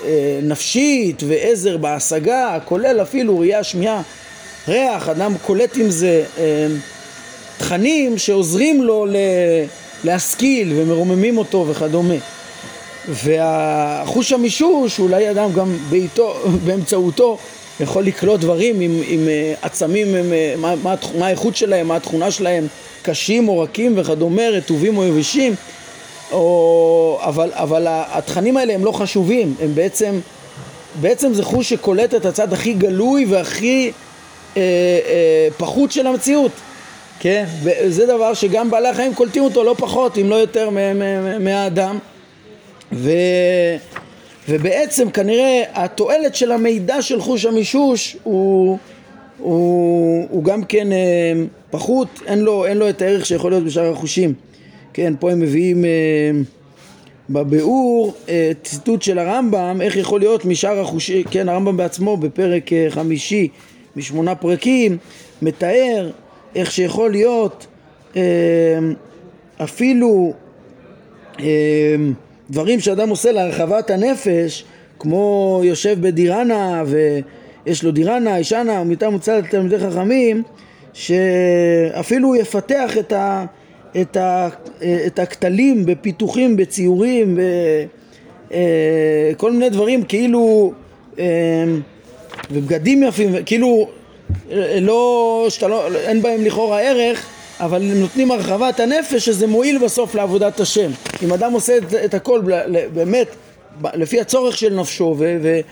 אה, 0.06 0.40
נפשית 0.44 1.24
ועזר 1.28 1.78
בהשגה 1.78 2.58
כולל 2.66 3.02
אפילו 3.02 3.40
ראייה 3.40 3.64
שמיעה 3.64 4.02
ריח, 4.68 5.10
אדם 5.10 5.34
קולט 5.46 5.78
עם 5.78 5.90
זה 5.90 6.24
אה, 6.38 6.68
תכנים 7.58 8.18
שעוזרים 8.18 8.84
לו 8.84 9.06
ל, 9.06 9.16
להשכיל 10.04 10.74
ומרוממים 10.76 11.38
אותו 11.38 11.66
וכדומה. 11.70 12.16
והחוש 13.10 14.34
המישוש, 14.34 15.00
אולי 15.00 15.32
אדם 15.32 15.54
גם 15.54 15.78
בעיתו, 15.90 16.36
באמצעותו 16.66 17.38
יכול 17.80 18.04
לקלוט 18.04 18.40
דברים 18.40 18.80
עם, 18.80 19.02
עם 19.08 19.28
אה, 19.28 19.54
עצמים, 19.62 20.16
עם, 20.16 20.34
אה, 20.34 20.54
מה, 20.58 20.76
מה, 20.76 20.96
מה 21.18 21.28
האיכות 21.28 21.56
שלהם, 21.56 21.88
מה 21.88 21.96
התכונה 21.96 22.32
שלהם, 22.32 22.68
קשים 23.04 23.48
או 23.50 23.60
רכים 23.60 23.94
וכדומה, 23.98 24.50
רטובים 24.50 24.98
או 24.98 25.04
יבשים, 25.04 25.56
או, 26.32 27.20
אבל, 27.22 27.50
אבל 27.54 27.88
התכנים 27.90 28.58
האלה 28.58 28.74
הם 28.74 28.86
לא 28.86 28.92
חשובים, 28.92 29.56
הם 29.62 29.76
בעצם, 29.76 30.20
בעצם 31.02 31.34
זה 31.34 31.44
חוש 31.44 31.70
שקולט 31.70 32.16
את 32.16 32.26
הצד 32.26 32.54
הכי 32.54 32.74
גלוי 32.74 33.26
והכי 33.26 33.92
אה, 34.58 34.62
אה, 34.62 35.48
פחות 35.58 35.92
של 35.92 36.08
המציאות, 36.08 36.52
כן? 37.20 37.46
וזה 37.64 38.06
דבר 38.06 38.34
שגם 38.34 38.72
בעלי 38.72 38.88
החיים 38.88 39.14
קולטים 39.14 39.44
אותו 39.44 39.64
לא 39.64 39.76
פחות, 39.78 40.18
אם 40.18 40.30
לא 40.30 40.36
יותר 40.36 40.70
מהאדם. 41.40 41.98
ו... 42.92 43.12
ובעצם 44.50 45.10
כנראה 45.10 45.64
התועלת 45.74 46.36
של 46.36 46.52
המידע 46.52 47.02
של 47.02 47.22
חוש 47.22 47.46
המישוש 47.46 48.18
הוא, 48.24 48.78
הוא, 49.44 50.28
הוא 50.30 50.44
גם 50.44 50.64
כן 50.64 50.92
אה, 50.92 51.34
פחות, 51.70 52.08
אין 52.26 52.40
לו, 52.40 52.66
אין 52.66 52.78
לו 52.78 52.90
את 52.90 53.02
הערך 53.02 53.26
שיכול 53.26 53.52
להיות 53.52 53.64
בשאר 53.64 53.92
החושים. 53.92 54.34
כן, 54.94 55.14
פה 55.20 55.32
הם 55.32 55.40
מביאים 55.40 55.86
אה, 55.86 55.90
בביאור 57.30 58.14
אה, 58.30 58.52
ציטוט 58.64 59.02
של 59.02 59.20
הרמב"ם, 59.20 59.82
איך 59.82 59.96
יכול 59.96 60.20
להיות 60.20 60.46
משאר 60.46 60.80
החושים, 60.80 61.24
כן, 61.24 61.50
הרמב"ם 61.50 61.78
בעצמו 61.78 62.18
בפרק 62.18 62.70
חמישי 62.90 63.48
משמונה 63.96 64.36
פרקים, 64.36 64.98
מתאר 65.42 66.12
איך 66.56 66.72
שיכול 66.72 67.12
להיות 67.12 67.68
אפילו 69.58 70.34
דברים 72.50 72.80
שאדם 72.80 73.10
עושה 73.10 73.32
להרחבת 73.32 73.90
הנפש, 73.90 74.66
כמו 75.00 75.62
יושב 75.64 75.98
בדירנה 76.02 76.84
ויש 77.66 77.84
לו 77.84 77.92
דירנה, 77.92 78.40
ישנה, 78.40 78.82
ומיטה 78.82 79.10
מוצלת 79.10 79.44
לתלמידי 79.44 79.80
חכמים, 79.80 80.44
שאפילו 80.94 82.28
הוא 82.28 82.36
יפתח 82.36 82.98
את, 83.00 83.12
ה, 83.12 83.46
את, 84.02 84.18
ה, 84.18 84.50
את 85.06 85.20
הכתלים 85.20 85.86
בפיתוחים, 85.86 86.58
בציורים, 86.58 87.38
בכל 88.48 89.48
אה, 89.48 89.52
מיני 89.52 89.70
דברים 89.70 90.04
כאילו, 90.04 90.74
אה, 91.20 91.26
ובגדים 92.52 93.04
יפים, 93.04 93.34
כאילו 93.46 93.88
לא, 94.82 95.46
שאתה 95.50 95.68
לא, 95.68 95.96
אין 95.96 96.22
בהם 96.22 96.46
לכאורה 96.46 96.82
ערך, 96.82 97.26
אבל 97.60 97.82
הם 97.82 98.00
נותנים 98.00 98.32
הרחבת 98.32 98.80
הנפש 98.80 99.26
שזה 99.26 99.48
מועיל 99.48 99.78
בסוף 99.78 100.16
לעבודת 100.16 100.60
השם. 100.60 100.92
אם 101.24 101.34
אדם 101.34 101.54
עושה 101.54 101.78
את, 101.78 101.94
את 101.94 102.14
הכל 102.14 102.42
באמת 102.94 103.28
לפי 103.94 104.22
הצורך 104.22 104.58
של 104.58 104.74
נפשו 104.74 105.16
ולתועלת 105.18 105.64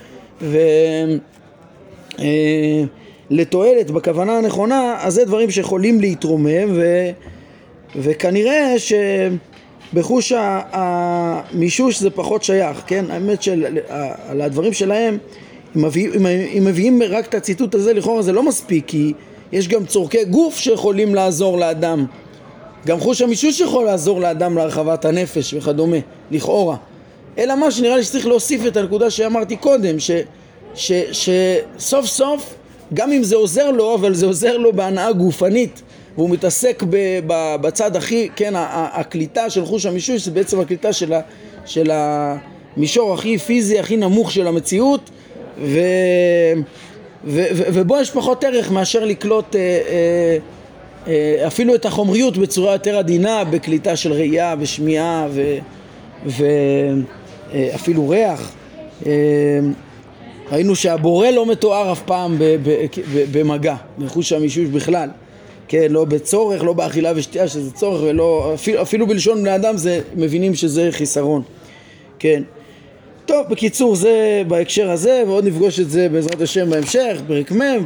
אה, 2.21 2.83
בכוונה 3.93 4.37
הנכונה, 4.37 4.95
אז 4.99 5.13
זה 5.13 5.25
דברים 5.25 5.51
שיכולים 5.51 6.01
להתרומם 6.01 6.69
ו, 6.69 7.09
וכנראה 7.95 8.75
שבחוש 9.93 10.33
המישוש 10.71 11.99
זה 11.99 12.09
פחות 12.09 12.43
שייך, 12.43 12.83
כן? 12.87 13.05
האמת 13.09 13.43
שעל 13.43 14.41
הדברים 14.41 14.73
שלהם 14.73 15.17
אם 15.75 15.85
מביאים, 15.85 16.25
אם 16.57 16.63
מביאים 16.65 17.01
רק 17.09 17.27
את 17.29 17.35
הציטוט 17.35 17.75
הזה 17.75 17.93
לכאורה 17.93 18.21
זה 18.21 18.31
לא 18.31 18.43
מספיק 18.43 18.83
כי 18.87 19.13
יש 19.51 19.67
גם 19.67 19.85
צורכי 19.85 20.25
גוף 20.25 20.57
שיכולים 20.57 21.15
לעזור 21.15 21.57
לאדם. 21.57 22.05
גם 22.85 22.99
חוש 22.99 23.21
המישוש 23.21 23.59
יכול 23.59 23.85
לעזור 23.85 24.21
לאדם 24.21 24.57
להרחבת 24.57 25.05
הנפש 25.05 25.53
וכדומה, 25.53 25.97
לכאורה. 26.31 26.75
אלא 27.37 27.55
מה 27.55 27.71
שנראה 27.71 27.97
לי 27.97 28.03
שצריך 28.03 28.27
להוסיף 28.27 28.65
את 28.67 28.77
הנקודה 28.77 29.09
שאמרתי 29.09 29.55
קודם, 29.55 29.99
ש, 29.99 30.11
ש, 30.75 30.91
שסוף 31.11 32.05
סוף, 32.05 32.55
גם 32.93 33.11
אם 33.11 33.23
זה 33.23 33.35
עוזר 33.35 33.71
לו, 33.71 33.95
אבל 33.95 34.13
זה 34.13 34.25
עוזר 34.25 34.57
לו 34.57 34.73
בהנאה 34.73 35.11
גופנית, 35.11 35.81
והוא 36.15 36.29
מתעסק 36.29 36.83
ב, 36.89 37.19
ב, 37.27 37.55
בצד 37.61 37.95
הכי, 37.95 38.29
כן, 38.35 38.53
הקליטה 38.55 39.49
של 39.49 39.65
חוש 39.65 39.85
המישוש 39.85 40.25
זה 40.25 40.31
בעצם 40.31 40.59
הקליטה 40.59 40.93
של, 40.93 41.13
ה, 41.13 41.21
של 41.65 41.91
המישור 41.91 43.13
הכי 43.13 43.37
פיזי, 43.37 43.79
הכי 43.79 43.97
נמוך 43.97 44.31
של 44.31 44.47
המציאות, 44.47 45.09
ו... 45.57 45.79
ו- 47.25 47.47
ו- 47.53 47.63
ובו 47.73 47.97
יש 47.97 48.11
פחות 48.11 48.43
ערך 48.43 48.71
מאשר 48.71 49.05
לקלוט 49.05 49.55
אה, 49.55 49.59
אה, 49.59 50.37
אה, 51.07 51.47
אפילו 51.47 51.75
את 51.75 51.85
החומריות 51.85 52.37
בצורה 52.37 52.73
יותר 52.73 52.97
עדינה 52.97 53.43
בקליטה 53.43 53.95
של 53.95 54.13
ראייה 54.13 54.55
ושמיעה 54.59 55.27
ואפילו 56.25 58.03
אה, 58.03 58.09
ריח. 58.09 58.51
ראינו 60.51 60.75
שהבורא 60.75 61.29
לא 61.29 61.45
מתואר 61.45 61.91
אף 61.91 62.01
פעם 62.01 62.37
במגע, 63.31 63.75
בחוש 63.99 64.33
המישוש 64.33 64.67
בכלל. 64.67 65.09
כן, 65.67 65.87
לא 65.89 66.05
בצורך, 66.05 66.63
לא 66.63 66.73
באכילה 66.73 67.11
ושתייה 67.15 67.47
שזה 67.47 67.71
צורך, 67.71 68.01
ולא, 68.03 68.51
אפילו, 68.53 68.81
אפילו 68.81 69.07
בלשון 69.07 69.41
בני 69.41 69.55
אדם 69.55 69.77
זה, 69.77 70.01
מבינים 70.15 70.55
שזה 70.55 70.87
חיסרון. 70.91 71.41
כן. 72.19 72.43
טוב, 73.25 73.45
בקיצור 73.49 73.95
זה 73.95 74.43
בהקשר 74.47 74.91
הזה, 74.91 75.23
ועוד 75.27 75.45
נפגוש 75.45 75.79
את 75.79 75.89
זה 75.89 76.09
בעזרת 76.09 76.41
השם 76.41 76.69
בהמשך, 76.69 77.21
פרק 77.27 77.51
מ' 77.51 77.85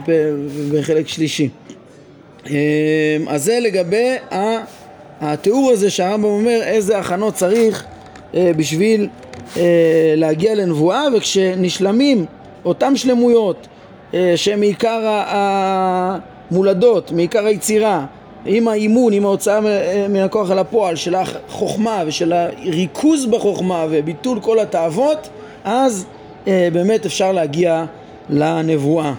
בחלק 0.71 1.08
שלישי. 1.08 1.49
אמ, 2.49 2.54
אז 3.28 3.43
זה 3.43 3.60
לגבי 3.62 4.15
התיאור 5.21 5.71
הזה 5.71 5.89
שהרמב"ם 5.89 6.25
אומר 6.25 6.60
איזה 6.63 6.97
הכנות 6.97 7.34
צריך 7.34 7.86
אה, 8.36 8.51
בשביל 8.58 9.08
אה, 9.58 10.13
להגיע 10.17 10.56
לנבואה, 10.56 11.04
וכשנשלמים 11.17 12.25
אותם 12.65 12.95
שלמויות 12.95 13.67
אה, 14.13 14.34
שהם 14.36 14.60
מעיקר 14.60 14.99
מולדות 16.51 17.12
מעיקר 17.12 17.45
היצירה, 17.45 18.06
עם 18.45 18.67
האימון, 18.67 19.13
עם 19.13 19.25
ההוצאה 19.25 19.60
מן 20.10 20.19
הכוח 20.19 20.51
אל 20.51 20.60
הפועל 20.60 20.95
של 20.95 21.15
החוכמה 21.15 22.04
ושל 22.08 22.34
הריכוז 22.34 23.25
בחוכמה 23.25 23.86
וביטול 23.89 24.39
כל 24.39 24.60
התאוות, 24.60 25.30
אז 25.63 26.06
אה, 26.47 26.67
באמת 26.73 27.06
אפשר 27.06 27.32
להגיע 27.32 27.86
לנבואה. 28.30 29.13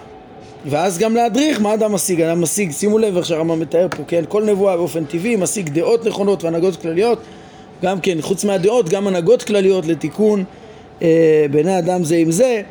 ואז 0.65 0.97
גם 0.97 1.15
להדריך 1.15 1.61
מה 1.61 1.73
אדם 1.73 1.93
משיג, 1.93 2.21
אדם 2.21 2.41
משיג, 2.41 2.71
שימו 2.71 2.97
לב 2.97 3.17
איך 3.17 3.25
שהרמב"ם 3.25 3.59
מתאר 3.59 3.87
פה, 3.97 4.03
כן, 4.07 4.23
כל 4.29 4.43
נבואה 4.43 4.77
באופן 4.77 5.05
טבעי 5.05 5.35
משיג 5.35 5.69
דעות 5.69 6.05
נכונות 6.05 6.43
והנהגות 6.43 6.75
כלליות, 6.75 7.19
גם 7.83 7.99
כן, 7.99 8.17
חוץ 8.21 8.45
מהדעות, 8.45 8.89
גם 8.89 9.07
הנהגות 9.07 9.43
כלליות 9.43 9.85
לתיקון 9.85 10.43
אה, 11.01 11.45
בעיני 11.51 11.79
אדם 11.79 12.03
זה 12.03 12.15
עם 12.15 12.31
זה, 12.31 12.61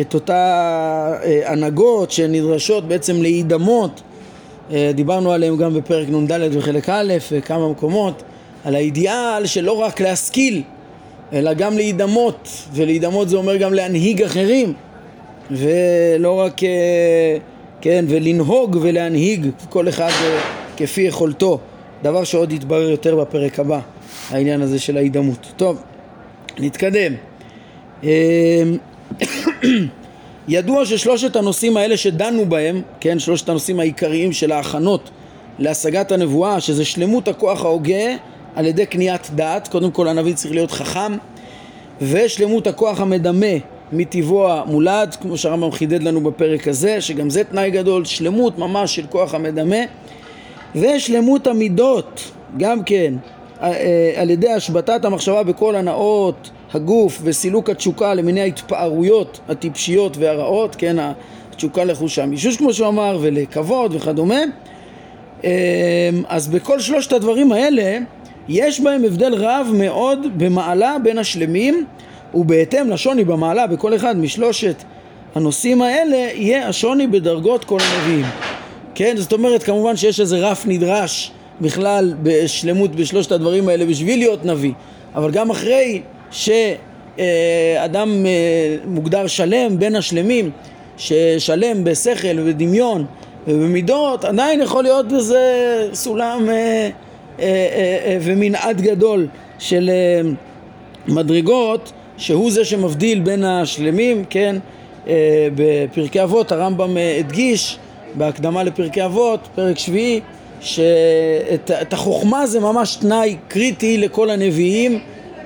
את 0.00 0.14
אותה 0.14 0.34
אה, 1.24 1.52
הנהגות 1.52 2.10
שנדרשות 2.10 2.88
בעצם 2.88 3.22
להידמות, 3.22 4.02
אה, 4.70 4.90
דיברנו 4.94 5.32
עליהם 5.32 5.56
גם 5.56 5.74
בפרק 5.74 6.08
נ"ד 6.08 6.40
וחלק 6.52 6.88
א', 6.88 7.12
כמה 7.44 7.68
מקומות, 7.68 8.22
על 8.64 8.74
האידיאל 8.74 9.46
של 9.46 9.64
לא 9.64 9.72
רק 9.72 10.00
להשכיל, 10.00 10.62
אלא 11.32 11.54
גם 11.54 11.76
להידמות, 11.76 12.48
ולהידמות 12.72 13.28
זה 13.28 13.36
אומר 13.36 13.56
גם 13.56 13.74
להנהיג 13.74 14.22
אחרים. 14.22 14.72
ולא 15.50 16.40
רק, 16.40 16.62
אה, 16.64 17.36
כן, 17.80 18.04
ולנהוג 18.08 18.78
ולהנהיג 18.82 19.46
כל 19.68 19.88
אחד 19.88 20.10
כפי 20.76 21.00
יכולתו, 21.00 21.58
דבר 22.02 22.24
שעוד 22.24 22.52
יתברר 22.52 22.90
יותר 22.90 23.16
בפרק 23.16 23.58
הבא, 23.58 23.80
העניין 24.30 24.62
הזה 24.62 24.78
של 24.78 24.96
ההידמות. 24.96 25.52
טוב, 25.56 25.82
נתקדם. 26.58 27.12
ידוע 30.48 30.84
ששלושת 30.84 31.36
הנושאים 31.36 31.76
האלה 31.76 31.96
שדנו 31.96 32.46
בהם, 32.46 32.82
כן, 33.00 33.18
שלושת 33.18 33.48
הנושאים 33.48 33.80
העיקריים 33.80 34.32
של 34.32 34.52
ההכנות 34.52 35.10
להשגת 35.58 36.12
הנבואה, 36.12 36.60
שזה 36.60 36.84
שלמות 36.84 37.28
הכוח 37.28 37.64
ההוגה 37.64 38.16
על 38.54 38.66
ידי 38.66 38.86
קניית 38.86 39.30
דעת, 39.34 39.68
קודם 39.68 39.90
כל 39.90 40.08
הנביא 40.08 40.34
צריך 40.34 40.54
להיות 40.54 40.70
חכם, 40.70 41.12
ושלמות 42.02 42.66
הכוח 42.66 43.00
המדמה 43.00 43.46
מטבעו 43.92 44.50
המולד, 44.50 45.16
כמו 45.20 45.36
שהרמב"ם 45.36 45.72
חידד 45.72 46.02
לנו 46.02 46.20
בפרק 46.20 46.68
הזה, 46.68 47.00
שגם 47.00 47.30
זה 47.30 47.44
תנאי 47.44 47.70
גדול, 47.70 48.04
שלמות 48.04 48.58
ממש 48.58 48.96
של 48.96 49.06
כוח 49.06 49.34
המדמה, 49.34 49.76
ושלמות 50.74 51.46
המידות, 51.46 52.30
גם 52.56 52.84
כן, 52.84 53.14
אה, 53.62 53.72
אה, 53.72 54.12
על 54.16 54.30
ידי 54.30 54.50
השבתת 54.50 55.04
המחשבה 55.04 55.42
בכל 55.42 55.76
הנאות 55.76 56.50
הגוף 56.74 57.18
וסילוק 57.22 57.70
התשוקה 57.70 58.14
למיני 58.14 58.40
ההתפארויות 58.40 59.40
הטיפשיות 59.48 60.16
והרעות, 60.16 60.76
כן, 60.78 60.96
התשוקה 61.52 61.84
לחוש 61.84 62.18
המישוש 62.18 62.56
כמו 62.56 62.72
שהוא 62.72 62.88
אמר, 62.88 63.18
ולכבוד 63.20 63.94
וכדומה. 63.94 64.40
אה, 65.44 65.50
אז 66.28 66.48
בכל 66.48 66.80
שלושת 66.80 67.12
הדברים 67.12 67.52
האלה 67.52 67.98
יש 68.48 68.80
בהם 68.80 69.04
הבדל 69.04 69.34
רב 69.34 69.66
מאוד 69.74 70.26
במעלה 70.36 70.96
בין 71.02 71.18
השלמים 71.18 71.86
ובהתאם 72.34 72.90
לשוני 72.90 73.24
במעלה 73.24 73.66
בכל 73.66 73.96
אחד 73.96 74.16
משלושת 74.16 74.82
הנושאים 75.34 75.82
האלה 75.82 76.16
יהיה 76.16 76.68
השוני 76.68 77.06
בדרגות 77.06 77.64
כל 77.64 77.78
הנביאים. 77.80 78.26
כן, 78.94 79.16
זאת 79.16 79.32
אומרת 79.32 79.62
כמובן 79.62 79.96
שיש 79.96 80.20
איזה 80.20 80.38
רף 80.38 80.66
נדרש 80.66 81.32
בכלל 81.60 82.14
בשלמות 82.22 82.94
בשלושת 82.94 83.32
הדברים 83.32 83.68
האלה 83.68 83.86
בשביל 83.86 84.18
להיות 84.18 84.44
נביא, 84.44 84.72
אבל 85.14 85.30
גם 85.30 85.50
אחרי 85.50 86.02
שאדם 86.30 88.26
אה, 88.26 88.76
מוגדר 88.84 89.26
שלם 89.26 89.78
בין 89.78 89.96
השלמים, 89.96 90.50
ששלם 90.98 91.84
בשכל 91.84 92.38
ובדמיון 92.38 93.04
ובמידות, 93.48 94.24
עדיין 94.24 94.60
יכול 94.60 94.82
להיות 94.82 95.08
בזה 95.12 95.88
סולם 95.92 96.48
אה, 96.50 96.90
אה, 97.40 98.18
ומנעד 98.20 98.80
גדול 98.80 99.26
של 99.58 99.90
מדרגות 101.08 101.92
שהוא 102.16 102.50
זה 102.50 102.64
שמבדיל 102.64 103.20
בין 103.20 103.44
השלמים, 103.44 104.24
כן? 104.30 104.56
בפרקי 105.54 106.22
אבות 106.22 106.52
הרמב"ם 106.52 106.96
הדגיש 107.20 107.78
בהקדמה 108.14 108.62
לפרקי 108.62 109.04
אבות, 109.04 109.40
פרק 109.54 109.78
שביעי, 109.78 110.20
שאת 110.60 111.92
החוכמה 111.92 112.46
זה 112.46 112.60
ממש 112.60 112.96
תנאי 112.96 113.36
קריטי 113.48 113.98
לכל 113.98 114.30
הנביאים 114.30 115.00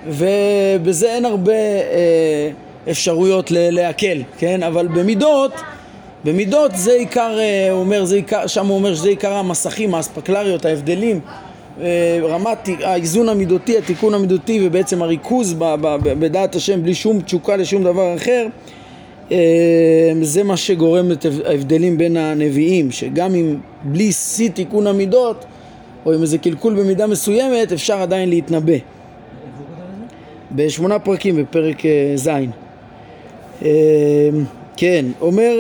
ובזה 0.09 1.15
אין 1.15 1.25
הרבה 1.25 1.53
אה, 1.53 2.51
אפשרויות 2.91 3.51
להקל, 3.51 4.23
כן? 4.39 4.63
אבל 4.63 4.89
במידות, 4.89 5.53
במידות 6.25 6.71
זה 6.75 6.93
עיקר, 6.93 7.39
הוא 7.71 7.81
אומר, 7.81 8.05
זה 8.05 8.17
עיקר, 8.17 8.47
שם 8.47 8.67
הוא 8.67 8.77
אומר 8.77 8.95
שזה 8.95 9.09
עיקר 9.09 9.33
המסכים, 9.33 9.95
האספקלריות, 9.95 10.65
ההבדלים 10.65 11.21
אה, 11.83 12.19
רמת 12.23 12.69
האיזון 12.83 13.29
המידותי, 13.29 13.79
התיקון 13.79 14.15
המידותי 14.15 14.67
ובעצם 14.67 15.03
הריכוז 15.03 15.55
בדעת 16.03 16.55
השם 16.55 16.83
בלי 16.83 16.95
שום 16.95 17.21
תשוקה 17.21 17.57
לשום 17.57 17.85
דבר 17.85 18.15
אחר 18.17 18.47
אה, 19.33 20.13
זה 20.23 20.43
מה 20.43 20.57
שגורם 20.57 21.13
את 21.13 21.27
ההבדלים 21.47 21.99
בין 21.99 22.17
הנביאים 22.17 22.91
שגם 22.91 23.35
אם 23.35 23.57
בלי 23.85 24.13
שיא 24.13 24.51
תיקון 24.51 24.87
המידות 24.87 25.45
או 26.07 26.13
עם 26.13 26.23
איזה 26.23 26.39
קלקול 26.39 26.75
במידה 26.75 27.07
מסוימת 27.07 27.73
אפשר 27.73 28.03
עדיין 28.03 28.31
להתנבא 28.31 28.73
בשמונה 30.53 30.99
פרקים 30.99 31.37
בפרק 31.37 31.87
אה, 31.87 32.13
ז' 32.15 32.31
כן, 34.77 35.05
אומר 35.21 35.59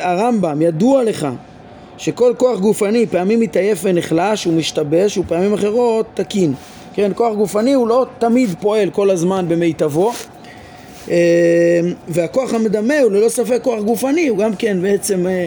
הרמב"ם, 0.00 0.62
ידוע 0.62 1.04
לך 1.04 1.28
שכל 1.98 2.32
כוח 2.36 2.60
גופני 2.60 3.06
פעמים 3.06 3.40
מתעייף 3.40 3.80
ונחלש 3.82 4.46
ומשתבש 4.46 5.18
ופעמים 5.18 5.54
אחרות 5.54 6.06
תקין. 6.14 6.54
כן, 6.94 7.10
כוח 7.14 7.34
גופני 7.34 7.72
הוא 7.72 7.88
לא 7.88 8.06
תמיד 8.18 8.48
פועל 8.60 8.90
כל 8.90 9.10
הזמן 9.10 9.48
במיטבו 9.48 10.12
אה, 11.10 11.80
והכוח 12.08 12.54
המדמה 12.54 12.98
הוא 12.98 13.12
ללא 13.12 13.28
ספק 13.28 13.58
כוח 13.62 13.82
גופני, 13.82 14.28
הוא 14.28 14.38
גם 14.38 14.56
כן 14.56 14.82
בעצם, 14.82 15.26
אה, 15.26 15.46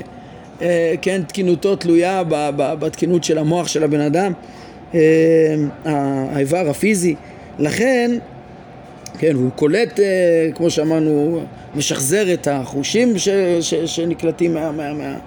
אה, 0.61 0.93
כן, 1.01 1.21
תקינותו 1.27 1.75
תלויה 1.75 2.23
בתקינות 2.55 3.23
של 3.23 3.37
המוח 3.37 3.67
של 3.67 3.83
הבן 3.83 3.99
אדם, 3.99 4.33
האיבר 5.85 6.69
הפיזי. 6.69 7.15
לכן, 7.59 8.11
כן, 9.17 9.35
הוא 9.35 9.49
קולט, 9.55 9.99
כמו 10.55 10.69
שאמרנו, 10.69 11.43
משחזר 11.75 12.33
את 12.33 12.47
החושים 12.51 13.17
ש, 13.17 13.29
ש, 13.61 13.73
שנקלטים 13.73 14.53
מה, 14.53 14.71
מה, 14.71 14.93
מה, 14.93 15.17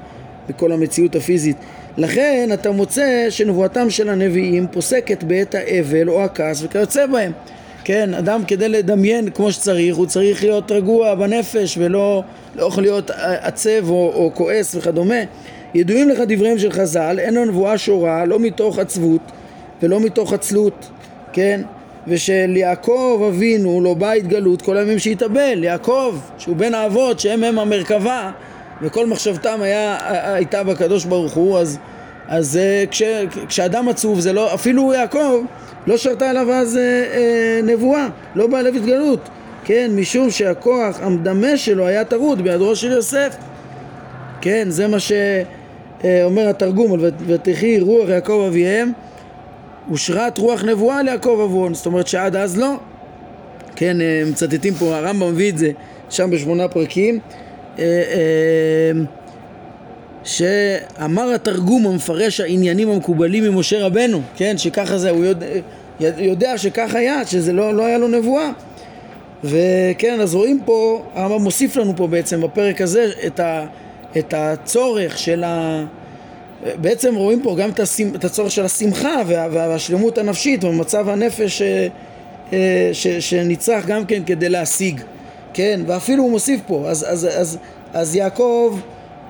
בכל 0.49 0.73
המציאות 0.73 1.17
הפיזית. 1.17 1.57
לכן 1.97 2.51
אתה 2.55 2.71
מוצא 2.71 3.27
שנבואתם 3.31 3.91
של 3.91 4.09
הנביאים 4.09 4.67
פוסקת 4.73 5.25
בעת 5.25 5.55
האבל 5.55 6.09
או 6.09 6.25
הכעס 6.25 6.63
וכיוצא 6.63 7.07
בהם. 7.07 7.33
כן, 7.85 8.15
אדם 8.15 8.43
כדי 8.47 8.69
לדמיין 8.69 9.31
כמו 9.31 9.53
שצריך, 9.53 9.97
הוא 9.97 10.07
צריך 10.07 10.45
להיות 10.45 10.73
רגוע 10.73 11.15
בנפש 11.15 11.79
ולא 11.79 12.23
לא 12.55 12.63
יכול 12.63 12.83
להיות 12.83 13.11
עצב 13.41 13.91
או, 13.91 14.13
או 14.15 14.31
כועס 14.35 14.75
וכדומה. 14.75 15.15
ידועים 15.75 16.09
לך 16.09 16.19
דבריהם 16.29 16.59
של 16.59 16.73
חז"ל, 16.73 17.17
אין 17.19 17.37
הנבואה 17.37 17.79
שורה 17.79 18.25
לא 18.25 18.39
מתוך 18.39 18.79
עצבות 18.79 19.21
ולא 19.83 20.01
מתוך 20.01 20.33
עצלות, 20.33 20.91
כן? 21.33 21.61
ושל 22.09 22.57
יעקב 22.57 23.25
אבינו 23.29 23.81
לא 23.81 23.95
בא 23.95 24.13
התגלות 24.13 24.63
כל 24.63 24.77
הימים 24.77 24.99
שהתאבל, 24.99 25.65
יעקב 25.65 26.19
שהוא 26.39 26.57
בן 26.57 26.75
האבות 26.75 27.21
שהם 27.21 27.45
הם 27.45 27.59
המרכבה 27.59 28.31
וכל 28.83 29.07
מחשבתם 29.07 29.59
היה, 29.63 29.99
הייתה 30.35 30.65
בקדוש 30.65 31.05
ברוך 31.05 31.35
הוא, 31.35 31.59
אז, 31.59 31.79
אז 32.29 32.57
אה, 32.57 32.85
כש, 32.91 33.03
כשאדם 33.49 33.89
עצוב 33.89 34.21
זה 34.21 34.33
לא, 34.33 34.55
אפילו 34.55 34.93
יעקב 34.95 35.45
לא 35.87 35.97
שרתה 35.97 36.31
עליו 36.31 36.53
אז 36.53 36.77
אה, 36.77 36.83
אה, 36.83 37.61
נבואה, 37.63 38.09
לא 38.35 38.47
בא 38.47 38.61
לב 38.61 38.75
התגלות, 38.75 39.29
כן, 39.65 39.91
משום 39.95 40.31
שהכוח 40.31 41.01
המדמה 41.01 41.57
שלו 41.57 41.87
היה 41.87 42.05
טרוד 42.05 42.43
בידו 42.43 42.77
של 42.77 42.93
יוסף, 42.93 43.37
כן, 44.41 44.71
זה 44.71 44.89
מה 44.89 44.97
שאומר 45.01 46.45
אה, 46.45 46.51
התרגום, 46.51 46.93
ותחי 47.27 47.81
רוח 47.81 48.09
יעקב 48.09 48.45
אביהם 48.49 48.93
ושרת 49.93 50.39
רוח 50.39 50.65
נבואה 50.65 51.03
ליעקב 51.03 51.41
אבון, 51.45 51.75
זאת 51.75 51.87
אומרת 51.87 52.07
שעד 52.07 52.37
אז 52.37 52.59
לא, 52.59 52.75
כן, 53.77 54.01
אה, 54.01 54.23
מצטטים 54.31 54.75
פה, 54.75 54.97
הרמב"ם 54.97 55.33
מביא 55.33 55.51
את 55.51 55.59
זה 55.59 55.71
שם 56.11 56.31
בשמונה 56.31 56.69
פרקים 56.69 57.19
אה, 57.79 57.85
אה, 57.85 58.91
שאמר 60.25 61.35
התרגום 61.35 61.87
המפרש 61.87 62.41
העניינים 62.41 62.91
המקובלים 62.91 63.45
ממשה 63.45 63.87
רבנו, 63.87 64.21
כן, 64.37 64.59
שככה 64.59 64.99
זה, 64.99 65.11
הוא 65.11 65.25
יודע, 65.25 65.47
יודע 66.01 66.59
שכך 66.59 66.95
היה, 66.95 67.27
שזה 67.27 67.53
לא, 67.53 67.75
לא 67.75 67.87
היה 67.87 67.99
לו 67.99 68.09
נבואה. 68.09 68.51
וכן, 69.45 70.21
אז 70.21 70.35
רואים 70.35 70.61
פה, 70.65 71.05
הרמב"ם 71.15 71.43
מוסיף 71.43 71.77
לנו 71.77 71.97
פה 71.97 72.07
בעצם 72.07 72.41
בפרק 72.41 72.81
הזה 72.81 73.11
את, 73.27 73.41
ה, 73.41 73.67
את 74.19 74.35
הצורך 74.37 75.19
של 75.19 75.45
ה... 75.45 75.85
בעצם 76.81 77.15
רואים 77.15 77.43
פה 77.43 77.57
גם 77.59 77.71
את 78.15 78.25
הצורך 78.25 78.51
של 78.51 78.65
השמחה 78.65 79.23
והשלמות 79.27 80.19
הנפשית 80.19 80.65
ומצב 80.65 81.09
הנפש 81.09 81.63
אה, 82.53 82.91
ש, 82.93 83.07
שנצרך 83.07 83.87
גם 83.87 84.05
כן 84.05 84.23
כדי 84.27 84.49
להשיג. 84.49 85.01
כן, 85.55 85.81
ואפילו 85.87 86.23
הוא 86.23 86.31
מוסיף 86.31 86.61
פה, 86.67 86.85
אז, 86.89 87.07
אז, 87.09 87.29
אז, 87.41 87.59
אז 87.95 88.17
יעקב 88.17 88.79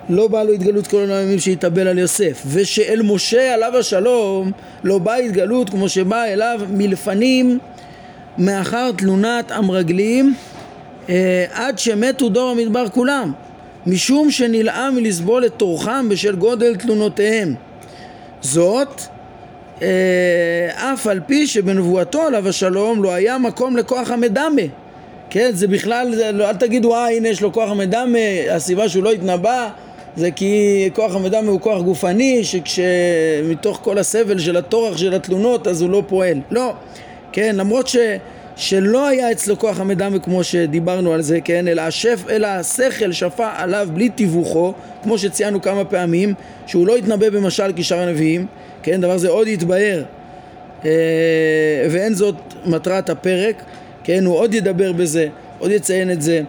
לא 0.08 0.28
באה 0.28 0.44
לו 0.44 0.52
התגלות 0.52 0.86
כל 0.86 1.10
הימים 1.10 1.38
שהתאבל 1.38 1.88
על 1.88 1.98
יוסף 1.98 2.42
ושאל 2.46 3.00
משה 3.04 3.54
עליו 3.54 3.72
השלום 3.78 4.52
לא 4.84 4.98
באה 4.98 5.16
התגלות 5.16 5.70
כמו 5.70 5.88
שבאה 5.88 6.32
אליו 6.32 6.60
מלפנים 6.70 7.58
מאחר 8.38 8.90
תלונת 8.96 9.50
המרגלים 9.50 10.34
אה, 11.08 11.44
עד 11.52 11.78
שמתו 11.78 12.28
דור 12.28 12.50
המדבר 12.50 12.88
כולם 12.88 13.32
משום 13.86 14.30
שנלאה 14.30 14.90
מלסבול 14.90 15.46
את 15.46 15.52
טורחם 15.56 16.08
בשל 16.10 16.36
גודל 16.36 16.76
תלונותיהם. 16.76 17.54
זאת 18.40 19.02
אה, 19.82 20.92
אף 20.92 21.06
על 21.06 21.20
פי 21.26 21.46
שבנבואתו 21.46 22.22
עליו 22.22 22.48
השלום 22.48 23.02
לא 23.02 23.12
היה 23.12 23.38
מקום 23.38 23.76
לכוח 23.76 24.10
המדמה. 24.10 24.62
כן, 25.30 25.50
זה 25.52 25.68
בכלל, 25.68 26.14
זה, 26.14 26.32
לא, 26.32 26.48
אל 26.50 26.56
תגידו 26.56 26.94
אה 26.94 27.10
הנה 27.10 27.28
יש 27.28 27.40
לו 27.40 27.52
כוח 27.52 27.70
המדמה, 27.70 28.18
הסיבה 28.50 28.88
שהוא 28.88 29.04
לא 29.04 29.12
התנבא 29.12 29.68
זה 30.16 30.30
כי 30.30 30.90
כוח 30.94 31.14
המדמה 31.14 31.50
הוא 31.50 31.60
כוח 31.60 31.82
גופני 31.82 32.44
שכשמתוך 32.44 33.80
כל 33.82 33.98
הסבל 33.98 34.38
של 34.38 34.56
הטורח 34.56 34.96
של 34.96 35.14
התלונות 35.14 35.66
אז 35.66 35.82
הוא 35.82 35.90
לא 35.90 36.02
פועל. 36.06 36.40
לא, 36.50 36.72
כן, 37.32 37.56
למרות 37.58 37.88
ש... 37.88 37.96
שלא 38.58 39.08
היה 39.08 39.32
אצלו 39.32 39.58
כוח 39.58 39.80
המדמה 39.80 40.18
כמו 40.18 40.44
שדיברנו 40.44 41.12
על 41.12 41.22
זה, 41.22 41.40
כן, 41.40 41.68
אלא, 41.68 41.80
השף, 41.80 42.22
אלא 42.30 42.46
השכל 42.46 43.12
שפע 43.12 43.48
עליו 43.56 43.88
בלי 43.94 44.08
תיווכו, 44.08 44.74
כמו 45.02 45.18
שציינו 45.18 45.62
כמה 45.62 45.84
פעמים, 45.84 46.34
שהוא 46.66 46.86
לא 46.86 46.96
התנבא 46.96 47.30
במשל 47.30 47.72
כשאר 47.76 47.98
הנביאים, 47.98 48.46
כן, 48.82 49.00
דבר 49.00 49.18
זה 49.18 49.28
עוד 49.28 49.48
יתבהר, 49.48 50.02
אה, 50.84 50.90
ואין 51.90 52.14
זאת 52.14 52.34
מטרת 52.66 53.10
הפרק, 53.10 53.62
כן, 54.04 54.24
הוא 54.24 54.36
עוד 54.36 54.54
ידבר 54.54 54.92
בזה, 54.92 55.28
עוד 55.58 55.70
יציין 55.70 56.10
את 56.10 56.22
זה, 56.22 56.42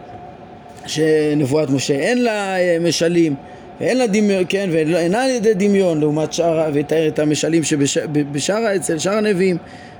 שנבואת 0.85 1.69
משה 1.69 1.93
אין 1.93 2.23
לה 2.23 2.59
אה, 2.59 2.77
משלים, 2.81 3.35
ואין 3.81 3.97
לה 3.97 4.07
דמיון, 4.07 4.43
כן, 4.49 4.69
ואינה 4.71 5.23
על 5.23 5.29
ידי 5.29 5.53
דמיון, 5.53 5.99
לעומת 5.99 6.33
שאר, 6.33 6.69
ויתאר 6.73 7.07
את 7.07 7.19
המשלים 7.19 7.63
שבשאר, 7.63 8.75
אצל 8.75 8.99
שאר 8.99 9.13
הנביאים 9.13 9.57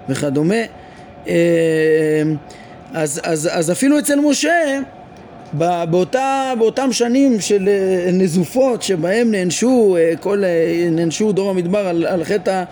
וכדומה. 0.09 0.55
אה, 1.27 1.33
אז, 2.93 3.21
אז, 3.23 3.49
אז 3.51 3.71
אפילו 3.71 3.99
אצל 3.99 4.19
משה, 4.19 4.79
באותה, 5.89 6.53
באותם 6.59 6.91
שנים 6.91 7.39
של 7.39 7.69
אה, 7.69 8.11
נזופות 8.11 8.81
שבהם 8.81 9.31
נענשו, 9.31 9.97
אה, 9.99 10.13
כל, 10.19 10.43
נענשו 10.91 11.31
דור 11.31 11.49
המדבר 11.49 11.87
על, 11.87 12.05
על 12.05 12.23
חטא 12.23 12.63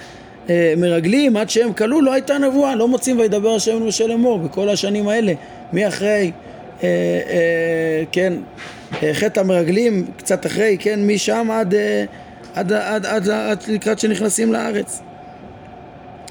המרגלים 0.50 1.38
עד 1.38 1.50
שהם 1.50 1.74
כלו 1.74 2.02
לא 2.02 2.14
הייתה 2.14 2.38
נבואה, 2.38 2.76
לא 2.76 2.88
מוצאים 2.88 3.20
וידבר 3.20 3.56
השם 3.56 3.84
למשה 3.84 4.08
לאמור 4.08 4.40
בכל 4.40 4.70
השנים 4.70 5.08
האלה, 5.08 5.34
מי 5.74 5.86
אה, 5.86 5.90
אה, 6.84 8.04
כן, 8.12 8.34
חטא 9.14 9.40
המרגלים, 9.40 10.06
קצת 10.18 10.46
אחרי, 10.46 10.78
כן, 10.80 11.08
משם 11.08 11.48
עד, 11.52 11.74
עד, 12.56 12.74
עד, 12.74 13.06
עד, 13.06 13.30
עד 13.30 13.64
לקראת 13.68 14.00
שנכנסים 14.00 14.54
לארץ. 14.54 15.02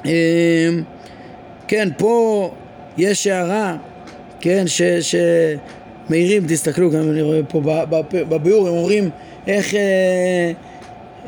אה, 0.07 0.69
כן, 1.69 1.89
פה 1.97 2.51
יש 2.99 3.27
הערה, 3.27 3.77
כן, 4.41 4.65
שמעירים, 6.09 6.47
תסתכלו, 6.49 6.91
גם 6.91 7.11
אני 7.11 7.23
רואה 7.23 7.41
פה 7.49 7.61
בביאור, 8.13 8.69
הם 8.69 8.75
אומרים 8.75 9.11
איך 9.47 9.75
אה, 9.75 10.53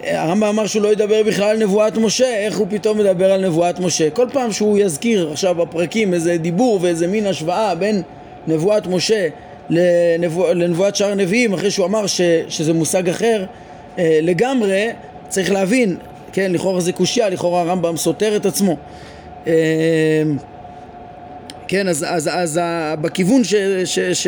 הרמב"ם 0.04 0.48
אמר 0.48 0.66
שהוא 0.66 0.82
לא 0.82 0.92
ידבר 0.92 1.22
בכלל 1.22 1.44
על 1.50 1.62
נבואת 1.62 1.96
משה, 1.96 2.36
איך 2.36 2.58
הוא 2.58 2.66
פתאום 2.70 2.98
מדבר 2.98 3.32
על 3.32 3.46
נבואת 3.46 3.80
משה? 3.80 4.10
כל 4.10 4.26
פעם 4.32 4.52
שהוא 4.52 4.78
יזכיר 4.78 5.30
עכשיו 5.32 5.54
בפרקים 5.54 6.14
איזה 6.14 6.36
דיבור 6.36 6.78
ואיזה 6.82 7.06
מין 7.06 7.26
השוואה 7.26 7.74
בין 7.74 8.02
נבואת 8.46 8.86
משה 8.86 9.28
לנבוא, 9.70 10.52
לנבואת 10.52 10.96
שאר 10.96 11.10
הנביאים, 11.10 11.54
אחרי 11.54 11.70
שהוא 11.70 11.86
אמר 11.86 12.06
ש, 12.06 12.20
שזה 12.48 12.72
מושג 12.72 13.08
אחר 13.08 13.44
אה, 13.98 14.18
לגמרי, 14.22 14.88
צריך 15.28 15.52
להבין, 15.52 15.96
כן, 16.32 16.52
לכאורה 16.52 16.80
זה 16.80 16.92
קושייה, 16.92 17.28
לכאורה 17.28 17.60
הרמב"ם 17.60 17.96
סותר 17.96 18.36
את 18.36 18.46
עצמו. 18.46 18.76
אמ, 19.48 19.52
כן, 21.68 21.88
אז, 21.88 22.04
אז, 22.08 22.30
אז 22.32 22.60
בכיוון 23.00 23.44
ש, 23.44 23.54
ש, 23.84 23.98
ש... 23.98 24.26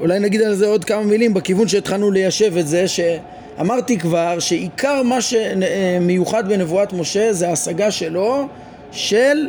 אולי 0.00 0.18
נגיד 0.18 0.42
על 0.42 0.54
זה 0.54 0.66
עוד 0.66 0.84
כמה 0.84 1.02
מילים, 1.02 1.34
בכיוון 1.34 1.68
שהתחלנו 1.68 2.10
ליישב 2.10 2.56
את 2.56 2.66
זה, 2.66 2.84
שאמרתי 2.88 3.98
כבר 3.98 4.38
שעיקר 4.38 5.02
מה 5.02 5.18
שמיוחד 5.20 6.48
בנבואת 6.48 6.92
משה 6.92 7.32
זה 7.32 7.48
ההשגה 7.48 7.90
שלו 7.90 8.48
של 8.92 9.48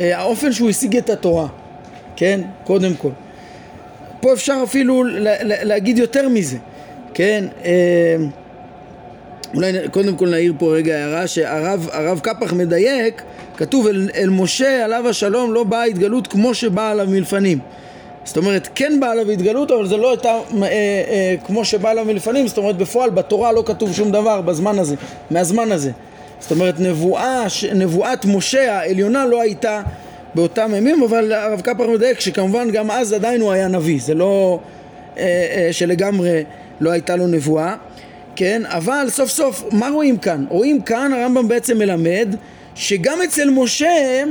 אה, 0.00 0.18
האופן 0.18 0.52
שהוא 0.52 0.70
השיג 0.70 0.96
את 0.96 1.10
התורה, 1.10 1.46
כן? 2.16 2.40
קודם 2.64 2.94
כל. 2.94 3.10
פה 4.20 4.32
אפשר 4.32 4.60
אפילו 4.64 5.04
להגיד 5.40 5.98
יותר 5.98 6.28
מזה, 6.28 6.56
כן? 7.14 7.44
אולי 9.56 9.72
קודם 9.90 10.16
כל 10.16 10.28
נעיר 10.28 10.52
פה 10.58 10.74
רגע 10.74 10.96
הערה 10.96 11.26
שהרב 11.26 12.20
קפח 12.22 12.52
מדייק 12.52 13.22
כתוב 13.56 13.86
אל, 13.86 14.08
אל 14.14 14.30
משה 14.30 14.84
עליו 14.84 15.08
השלום 15.08 15.54
לא 15.54 15.64
באה 15.64 15.84
התגלות 15.84 16.26
כמו 16.26 16.54
שבאה 16.54 16.90
עליו 16.90 17.06
מלפנים. 17.10 17.58
זאת 18.24 18.36
אומרת 18.36 18.68
כן 18.74 19.00
באה 19.00 19.10
עליו 19.10 19.30
התגלות 19.30 19.70
אבל 19.70 19.86
זה 19.86 19.96
לא 19.96 20.10
הייתה 20.10 20.28
אה, 20.28 20.62
אה, 20.62 21.34
כמו 21.46 21.64
שבאה 21.64 21.90
עליו 21.90 22.04
מלפנים 22.04 22.48
זאת 22.48 22.58
אומרת 22.58 22.76
בפועל 22.76 23.10
בתורה 23.10 23.52
לא 23.52 23.62
כתוב 23.66 23.92
שום 23.92 24.10
דבר 24.10 24.40
בזמן 24.40 24.78
הזה 24.78 24.94
מהזמן 25.30 25.72
הזה. 25.72 25.90
זאת 26.40 26.50
אומרת 26.50 26.80
נבואה, 26.80 27.46
נבואת 27.74 28.24
משה 28.24 28.78
העליונה 28.78 29.26
לא 29.26 29.40
הייתה 29.40 29.82
באותם 30.34 30.72
ימים 30.76 31.02
אבל 31.02 31.32
הרב 31.32 31.60
קפח 31.60 31.84
מדייק 31.94 32.20
שכמובן 32.20 32.70
גם 32.70 32.90
אז 32.90 33.12
עדיין 33.12 33.40
הוא 33.40 33.52
היה 33.52 33.68
נביא. 33.68 34.00
זה 34.00 34.14
לא 34.14 34.58
אה, 35.18 35.22
אה, 35.22 35.68
שלגמרי 35.72 36.44
לא 36.80 36.90
הייתה 36.90 37.16
לו 37.16 37.26
נבואה 37.26 37.74
כן 38.36 38.62
אבל 38.66 39.06
סוף 39.08 39.30
סוף 39.30 39.64
מה 39.72 39.88
רואים 39.88 40.16
כאן? 40.16 40.44
רואים 40.48 40.82
כאן 40.82 41.12
הרמב"ם 41.12 41.48
בעצם 41.48 41.78
מלמד 41.78 42.34
שגם 42.74 43.18
אצל 43.24 43.50
משה 43.50 44.24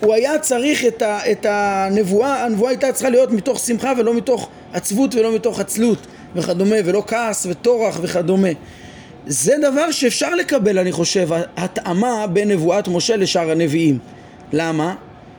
הוא 0.00 0.14
היה 0.14 0.38
צריך 0.38 0.84
את, 0.84 1.02
ה, 1.02 1.30
את 1.30 1.46
הנבואה, 1.48 2.44
הנבואה 2.44 2.70
הייתה 2.70 2.92
צריכה 2.92 3.10
להיות 3.10 3.30
מתוך 3.30 3.58
שמחה 3.58 3.92
ולא 3.98 4.14
מתוך 4.14 4.48
עצבות 4.72 5.14
ולא 5.14 5.34
מתוך 5.34 5.60
עצלות 5.60 6.06
וכדומה, 6.36 6.76
ולא 6.84 7.02
כעס 7.06 7.46
וטורח 7.50 7.98
וכדומה. 8.02 8.48
זה 9.26 9.54
דבר 9.62 9.90
שאפשר 9.90 10.34
לקבל, 10.34 10.78
אני 10.78 10.92
חושב, 10.92 11.28
התאמה 11.56 12.26
בין 12.26 12.48
נבואת 12.48 12.88
משה 12.88 13.16
לשאר 13.16 13.50
הנביאים. 13.50 13.98
למה? 14.52 14.94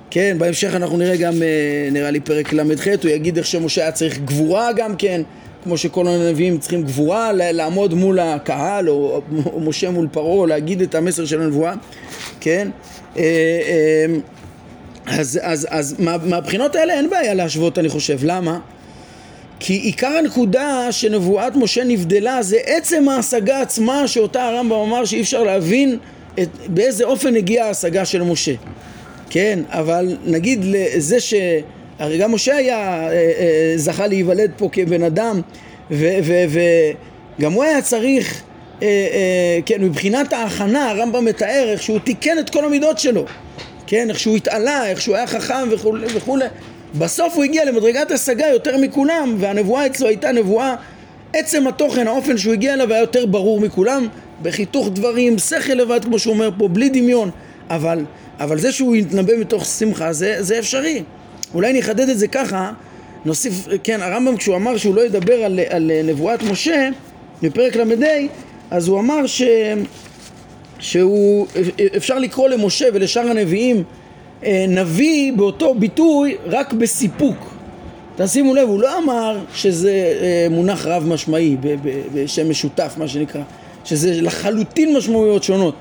כן, 0.10 0.36
בהמשך 0.40 0.76
אנחנו 0.76 0.98
נראה 0.98 1.16
גם, 1.16 1.34
אה, 1.42 1.90
נראה 1.92 2.12
לי 2.12 2.20
פרק 2.20 2.54
ל"ח, 2.54 2.88
הוא 3.04 3.12
יגיד 3.12 3.38
איך 3.38 3.46
שמשה 3.46 3.82
היה 3.82 3.92
צריך 3.92 4.18
גבורה 4.18 4.74
גם 4.74 4.96
כן, 4.96 5.22
כמו 5.64 5.78
שכל 5.78 6.08
הנביאים 6.08 6.58
צריכים 6.58 6.84
גבורה, 6.84 7.32
לעמוד 7.34 7.94
מול 7.94 8.20
הקהל, 8.20 8.90
או, 8.90 9.22
או 9.46 9.60
משה 9.60 9.90
מול 9.90 10.08
פרעה, 10.12 10.48
להגיד 10.48 10.82
את 10.82 10.96
המסר 10.96 11.26
של 11.26 11.42
הנבואה, 11.42 11.74
כן? 12.40 12.70
אה, 13.18 13.24
אה, 13.24 14.06
אז, 15.08 15.40
אז, 15.42 15.68
אז 15.70 15.96
מה, 16.00 16.18
מהבחינות 16.26 16.76
האלה 16.76 16.94
אין 16.94 17.10
בעיה 17.10 17.34
להשוות, 17.34 17.80
אני 17.80 17.90
חושב. 17.90 18.18
למה? 18.24 18.60
כי 19.60 19.74
עיקר 19.74 20.08
הנקודה 20.08 20.92
שנבואת 20.92 21.56
משה 21.56 21.84
נבדלה 21.84 22.44
זה 22.44 22.58
עצם 22.66 23.10
ההשגה 23.10 23.62
עצמה 23.62 24.08
שאותה 24.08 24.48
הרמב"ם 24.48 24.76
אמר 24.76 25.06
שאי 25.06 25.22
אפשר 25.22 25.44
להבין 25.44 25.98
את, 26.40 26.50
באיזה 26.68 27.04
אופן 27.04 27.36
הגיעה 27.36 27.68
ההשגה 27.68 28.06
של 28.06 28.24
משה. 28.24 28.54
כן, 29.30 29.60
אבל 29.70 30.18
נגיד 30.26 30.60
לזה 30.64 31.20
ש... 31.20 31.34
הרי 32.02 32.18
גם 32.18 32.32
משה 32.32 32.56
היה, 32.56 32.78
אה, 32.78 33.12
אה, 33.14 33.74
זכה 33.76 34.08
להיוולד 34.08 34.52
פה 34.58 34.70
כבן 34.72 35.04
אדם 35.04 35.42
וגם 35.92 37.54
הוא 37.54 37.64
היה 37.64 37.82
צריך, 37.82 38.42
אה, 38.82 39.60
כן, 39.66 39.84
מבחינת 39.84 40.34
ההכנה 40.34 40.90
הרמב"ם 40.90 41.26
מתאר 41.26 41.66
איך 41.68 41.84
שהוא 41.84 42.00
תיקן 42.00 42.40
את 42.40 42.50
כל 42.50 42.66
המידות 42.66 43.00
שלו, 43.00 43.26
כן, 43.88 44.10
איך 44.10 44.20
שהוא 44.20 44.38
התעלה, 44.38 44.88
איך 44.90 45.02
שהוא 45.02 45.16
היה 45.16 45.28
חכם 45.28 45.68
וכולי 45.72 46.08
וכולי 46.16 46.46
בסוף 46.98 47.36
הוא 47.36 47.44
הגיע 47.44 47.66
למדרגת 47.66 48.12
השגה 48.12 48.48
יותר 48.48 48.78
מכולם 48.78 49.36
והנבואה 49.40 49.86
אצלו 49.86 50.08
הייתה 50.08 50.32
נבואה. 50.32 50.76
עצם 51.34 51.68
התוכן, 51.68 52.08
האופן 52.08 52.38
שהוא 52.38 52.54
הגיע 52.54 52.74
אליו 52.74 52.92
היה 52.92 53.00
יותר 53.00 53.26
ברור 53.26 53.60
מכולם. 53.60 54.08
בחיתוך 54.42 54.90
דברים, 54.94 55.40
שכל 55.40 55.74
לבד 55.74 56.06
כמו 56.06 56.20
שהוא 56.20 56.34
אומר 56.34 56.50
פה, 56.58 56.68
בלי 56.68 56.90
דמיון. 56.90 57.30
אבל, 57.70 58.06
אבל 58.40 58.60
זה 58.60 58.72
שהוא 58.72 58.96
יתנבא 58.96 59.34
מתוך 59.38 59.66
שמחה 59.66 60.14
זה, 60.14 60.36
זה 60.40 60.60
אפשרי 60.60 61.04
אולי 61.54 61.74
נחדד 61.74 62.10
את 62.10 62.20
זה 62.20 62.28
ככה, 62.28 62.72
נוסיף, 63.26 63.68
כן, 63.84 64.02
הרמב"ם 64.02 64.38
כשהוא 64.38 64.56
אמר 64.56 64.78
שהוא 64.78 64.96
לא 64.96 65.02
ידבר 65.02 65.34
על, 65.34 65.60
על 65.70 65.92
נבואת 66.04 66.44
משה, 66.44 66.90
בפרק 67.42 67.76
ל"ה, 67.76 68.08
אז 68.72 68.88
הוא 68.88 69.00
אמר 69.00 69.28
ש, 69.28 69.42
שהוא, 70.80 71.48
אפשר 71.98 72.20
לקרוא 72.20 72.50
למשה 72.50 72.86
ולשאר 72.94 73.30
הנביאים 73.30 73.84
אה, 74.44 74.66
נביא 74.68 75.34
באותו 75.34 75.74
ביטוי 75.74 76.38
רק 76.46 76.74
בסיפוק. 76.74 77.36
תשימו 78.16 78.56
לב, 78.56 78.70
הוא 78.70 78.80
לא 78.80 78.98
אמר 78.98 79.40
שזה 79.54 79.92
אה, 80.22 80.48
מונח 80.50 80.86
רב 80.86 81.08
משמעי, 81.08 81.58
בשם 82.14 82.50
משותף 82.50 82.94
מה 82.98 83.08
שנקרא, 83.08 83.42
שזה 83.86 84.22
לחלוטין 84.22 84.98
משמעויות 84.98 85.44
שונות. 85.44 85.76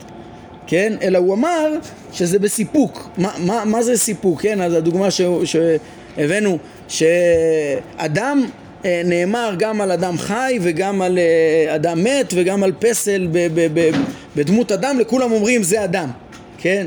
כן? 0.71 0.93
אלא 1.03 1.19
הוא 1.19 1.35
אמר 1.35 1.75
שזה 2.13 2.39
בסיפוק. 2.39 3.09
מה, 3.19 3.31
מה, 3.39 3.65
מה 3.65 3.83
זה 3.83 3.97
סיפוק, 3.97 4.43
כן? 4.43 4.61
אז 4.61 4.75
הדוגמה 4.75 5.11
ש, 5.11 5.21
שהבאנו, 5.45 6.59
שאדם 6.89 8.47
אה, 8.85 9.03
נאמר 9.05 9.55
גם 9.59 9.81
על 9.81 9.91
אדם 9.91 10.19
חי 10.19 10.59
וגם 10.63 11.03
על 11.03 11.19
אה, 11.19 11.75
אדם 11.75 12.05
מת 12.05 12.33
וגם 12.37 12.63
על 12.63 12.73
פסל 12.79 13.29
ב, 13.33 13.49
ב, 13.55 13.69
ב, 13.75 13.91
בדמות 14.37 14.73
אדם, 14.73 14.99
לכולם 14.99 15.33
אומרים 15.33 15.63
זה 15.63 15.85
אדם, 15.85 16.11
כן? 16.59 16.87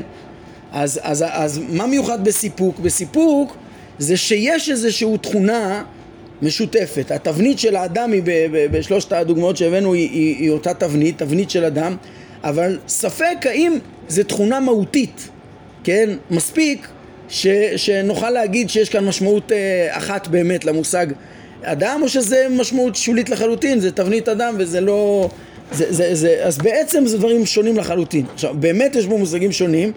אז, 0.72 1.00
אז, 1.02 1.24
אז 1.28 1.60
מה 1.68 1.86
מיוחד 1.86 2.24
בסיפוק? 2.24 2.78
בסיפוק 2.78 3.56
זה 3.98 4.16
שיש 4.16 4.70
איזושהי 4.70 5.18
תכונה 5.18 5.82
משותפת. 6.42 7.10
התבנית 7.10 7.58
של 7.58 7.76
האדם 7.76 8.12
היא, 8.12 8.22
ב, 8.24 8.30
ב, 8.52 8.76
בשלושת 8.76 9.12
הדוגמאות 9.12 9.56
שהבאנו, 9.56 9.94
היא, 9.94 10.10
היא, 10.10 10.36
היא 10.36 10.50
אותה 10.50 10.74
תבנית, 10.74 11.18
תבנית 11.18 11.50
של 11.50 11.64
אדם, 11.64 11.96
אבל 12.44 12.78
ספק 12.88 13.36
האם 13.44 13.78
זו 14.08 14.22
תכונה 14.24 14.60
מהותית, 14.60 15.28
כן? 15.84 16.10
מספיק 16.30 16.88
ש, 17.28 17.46
שנוכל 17.76 18.30
להגיד 18.30 18.70
שיש 18.70 18.88
כאן 18.88 19.04
משמעות 19.04 19.52
אה, 19.52 19.88
אחת 19.90 20.28
באמת 20.28 20.64
למושג 20.64 21.06
אדם, 21.62 22.00
או 22.02 22.08
שזה 22.08 22.46
משמעות 22.50 22.96
שולית 22.96 23.30
לחלוטין, 23.30 23.80
זה 23.80 23.92
תבנית 23.92 24.28
אדם 24.28 24.54
וזה 24.58 24.80
לא... 24.80 25.28
זה, 25.72 25.92
זה, 25.92 26.14
זה, 26.14 26.40
אז 26.42 26.58
בעצם 26.58 27.06
זה 27.06 27.18
דברים 27.18 27.46
שונים 27.46 27.76
לחלוטין. 27.76 28.26
עכשיו, 28.34 28.54
באמת 28.54 28.96
יש 28.96 29.06
בו 29.06 29.18
מושגים 29.18 29.52
שונים. 29.52 29.92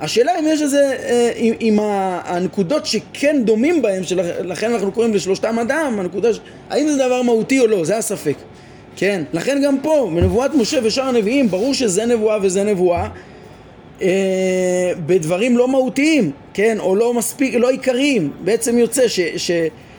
השאלה 0.00 0.38
אם 0.38 0.44
יש 0.48 0.62
איזה, 0.62 0.96
אה, 1.04 1.32
אם, 1.36 1.54
אם 1.60 1.78
הנקודות 2.24 2.86
שכן 2.86 3.42
דומים 3.44 3.82
בהם, 3.82 4.04
שלכן 4.04 4.72
אנחנו 4.72 4.92
קוראים 4.92 5.14
לשלושתם 5.14 5.58
אדם, 5.58 5.96
הנקודה. 5.98 6.28
האם 6.70 6.88
זה 6.88 6.96
דבר 6.96 7.22
מהותי 7.22 7.60
או 7.60 7.66
לא, 7.66 7.84
זה 7.84 7.96
הספק. 7.96 8.36
כן, 8.96 9.22
לכן 9.32 9.60
גם 9.64 9.80
פה, 9.82 10.10
בנבואת 10.14 10.54
משה 10.54 10.78
ושאר 10.82 11.04
הנביאים, 11.04 11.48
ברור 11.48 11.74
שזה 11.74 12.06
נבואה 12.06 12.38
וזה 12.42 12.64
נבואה, 12.64 13.08
אה, 14.02 14.92
בדברים 15.06 15.56
לא 15.56 15.68
מהותיים, 15.68 16.30
כן, 16.54 16.76
או 16.80 16.96
לא 16.96 17.14
מספיק, 17.14 17.54
לא 17.54 17.70
עיקריים. 17.70 18.30
בעצם 18.44 18.78
יוצא 18.78 19.08
ש... 19.08 19.20
ש 19.20 19.50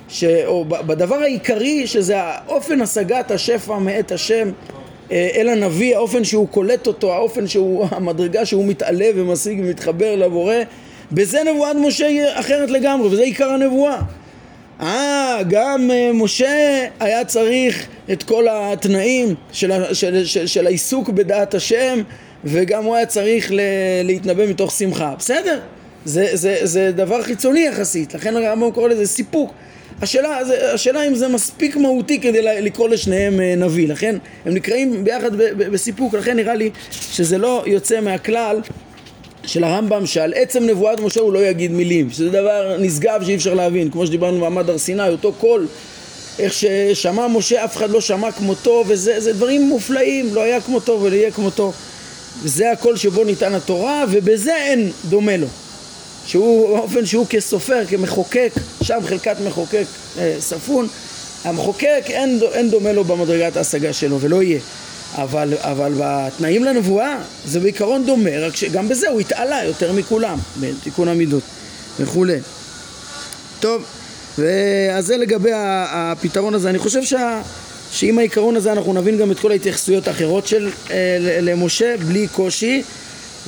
ש... 0.10 0.24
או 0.24 0.66
בדבר 0.66 1.16
העיקרי 1.16 1.88
שזה 1.88 2.16
האופן 2.18 2.82
השגת 2.82 3.32
השפע 3.32 3.78
מאת 3.78 4.12
השם 4.12 4.50
אה, 5.12 5.30
אל 5.36 5.50
הנביא, 5.50 5.96
האופן 5.96 6.24
שהוא 6.24 6.48
קולט 6.48 6.88
אותו, 6.88 7.14
האופן 7.14 7.48
שהוא, 7.48 7.88
המדרגה 7.92 8.46
שהוא 8.46 8.66
מתעלה 8.66 9.08
ומשיג 9.16 9.60
ומתחבר 9.64 10.16
לבורא, 10.16 10.56
בזה 11.12 11.40
נבואת 11.54 11.76
משה 11.76 12.08
היא 12.08 12.24
אחרת 12.34 12.70
לגמרי, 12.70 13.08
וזה 13.08 13.24
עיקר 13.24 13.50
הנבואה. 13.50 14.02
אה, 14.82 15.40
גם 15.50 15.92
אה, 15.92 16.12
משה 16.14 16.86
היה 17.00 17.26
צריך 17.26 17.88
את 18.12 18.24
כל 18.24 18.48
התנאים 18.52 19.36
של, 19.52 19.94
של, 19.94 20.26
של, 20.26 20.48
של 20.48 20.68
העיסוק 20.68 21.10
בדעת 21.10 21.54
השם, 21.54 22.02
וגם 22.46 22.84
הוא 22.84 22.96
היה 22.96 23.06
צריך 23.06 23.52
להתנבא 24.04 24.46
מתוך 24.46 24.72
שמחה. 24.72 25.14
בסדר, 25.20 25.60
זה, 26.06 26.28
זה, 26.34 26.58
זה 26.64 26.92
דבר 26.92 27.22
חיצוני 27.24 27.60
יחסית, 27.66 28.14
לכן 28.14 28.36
הרמב"ם 28.36 28.72
קורא 28.72 28.90
לזה 28.90 29.08
סיפוק. 29.08 29.54
השאלה, 30.02 30.40
השאלה 30.74 31.08
אם 31.08 31.16
זה 31.16 31.28
מספיק 31.28 31.76
מהותי 31.76 32.20
כדי 32.20 32.62
לקרוא 32.62 32.90
לשניהם 32.90 33.40
אה, 33.40 33.56
נביא, 33.58 33.88
לכן 33.88 34.16
הם 34.46 34.54
נקראים 34.54 35.04
ביחד 35.04 35.36
בסיפוק, 35.58 36.14
לכן 36.14 36.36
נראה 36.36 36.56
לי 36.56 36.70
שזה 36.92 37.38
לא 37.38 37.64
יוצא 37.66 38.02
מהכלל 38.02 38.62
של 39.46 39.64
הרמב"ם 39.64 40.06
שעל 40.06 40.34
עצם 40.36 40.64
נבואת 40.64 41.00
משה 41.00 41.22
הוא 41.22 41.34
לא 41.34 41.46
יגיד 41.46 41.72
מילים, 41.72 42.12
שזה 42.12 42.30
דבר 42.30 42.78
נשגב 42.80 43.22
שאי 43.26 43.36
אפשר 43.36 43.54
להבין, 43.54 43.92
כמו 43.92 44.08
שדיברנו 44.08 44.38
במעמד 44.38 44.70
הר 44.70 44.78
סיני, 44.78 45.10
אותו 45.10 45.34
קול, 45.34 45.68
איך 46.40 46.54
ששמע 46.54 47.28
משה 47.28 47.66
אף 47.66 47.78
אחד 47.78 47.90
לא 47.90 48.02
שמע 48.02 48.32
כמותו, 48.32 48.84
וזה 48.88 49.34
דברים 49.34 49.62
מופלאים, 49.62 50.36
לא 50.36 50.42
היה 50.42 50.62
כמותו 50.62 51.00
ולא 51.02 51.16
יהיה 51.16 51.32
כמותו. 51.32 51.74
וזה 52.44 52.72
הקול 52.72 52.98
שבו 52.98 53.24
ניתן 53.24 53.54
התורה, 53.54 54.06
ובזה 54.12 54.56
אין 54.56 54.92
דומה 55.10 55.38
לו. 55.38 55.48
שהוא 56.28 56.78
באופן 56.78 57.06
שהוא 57.06 57.28
כסופר, 57.30 57.86
כמחוקק, 57.86 58.52
שם 58.84 59.00
חלקת 59.06 59.36
מחוקק 59.48 59.86
אה, 60.18 60.36
ספון, 60.40 60.88
המחוקק 61.44 62.04
אין, 62.08 62.40
אין 62.54 62.70
דומה 62.70 62.92
לו 62.92 63.04
במדרגת 63.04 63.58
ההשגה 63.58 63.94
שלו 63.94 64.20
ולא 64.20 64.44
יהיה. 64.44 64.60
אבל, 65.16 65.54
אבל 65.62 65.94
בתנאים 65.98 66.64
לנבואה 66.64 67.18
זה 67.46 67.60
בעיקרון 67.60 68.06
דומה, 68.06 68.40
רק 68.40 68.56
שגם 68.56 68.90
בזה 68.90 69.10
הוא 69.10 69.20
התעלה 69.20 69.64
יותר 69.64 69.94
מכולם, 69.94 70.38
בתיקון 70.60 71.08
המידות 71.08 71.44
וכולי. 72.00 72.38
טוב, 73.60 73.84
אז 74.94 75.06
זה 75.06 75.18
לגבי 75.18 75.52
הפתרון 75.54 76.54
הזה. 76.54 76.70
אני 76.70 76.80
חושב 76.80 77.04
שה, 77.04 77.42
שעם 77.92 78.18
העיקרון 78.18 78.56
הזה 78.56 78.72
אנחנו 78.72 78.94
נבין 78.94 79.18
גם 79.18 79.32
את 79.32 79.40
כל 79.40 79.52
ההתייחסויות 79.52 80.08
האחרות 80.08 80.48
של 80.48 80.70
אה, 80.92 81.18
למשה 81.42 81.96
בלי 82.08 82.28
קושי, 82.28 82.84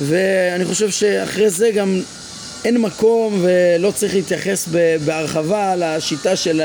ואני 0.00 0.64
חושב 0.64 0.90
שאחרי 0.90 1.50
זה 1.50 1.70
גם 1.70 2.00
אין 2.64 2.78
מקום 2.78 3.42
ולא 3.42 3.90
צריך 3.90 4.14
להתייחס 4.14 4.68
בהרחבה 5.04 5.76
לשיטה 5.76 6.36
של, 6.36 6.62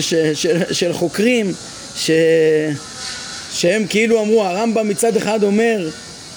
של, 0.00 0.34
של, 0.34 0.62
של 0.72 0.92
חוקרים 0.92 1.52
ש, 1.96 2.10
שהם 3.52 3.86
כאילו 3.88 4.22
אמרו, 4.22 4.44
הרמב"ם 4.44 4.88
מצד 4.88 5.16
אחד 5.16 5.42
אומר 5.42 5.88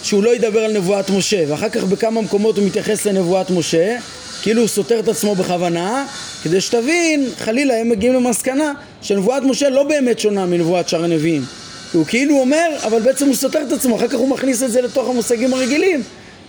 שהוא 0.04 0.24
לא 0.24 0.36
ידבר 0.36 0.60
על 0.60 0.74
נבואת 0.74 1.10
משה 1.10 1.44
ואחר 1.48 1.70
כך 1.70 1.84
בכמה 1.84 2.22
מקומות 2.22 2.58
הוא 2.58 2.66
מתייחס 2.66 3.06
לנבואת 3.06 3.50
משה 3.50 3.98
כאילו 4.42 4.62
הוא 4.62 4.68
סותר 4.68 5.00
את 5.00 5.08
עצמו 5.08 5.36
בכוונה 5.36 6.06
כדי 6.44 6.62
שתבין, 6.62 7.30
חלילה 7.38 7.78
הם 7.78 7.90
מגיעים 7.90 8.14
למסקנה 8.14 8.74
שנבואת 9.02 9.44
משה 9.44 9.70
לא 9.70 9.84
באמת 9.84 10.20
שונה 10.20 10.46
מנבואת 10.46 10.90
שאר 10.90 11.04
הנביאים 11.04 11.46
הוא 11.94 12.06
כאילו 12.06 12.40
אומר, 12.40 12.68
אבל 12.84 13.02
בעצם 13.02 13.26
הוא 13.26 13.36
סותר 13.36 13.62
את 13.68 13.72
עצמו, 13.72 13.96
אחר 13.96 14.08
כך 14.08 14.16
הוא 14.16 14.30
מכניס 14.30 14.64
את 14.64 14.72
זה 14.72 14.82
לתוך 14.82 15.10
המושגים 15.10 15.54
הרגילים 15.54 16.04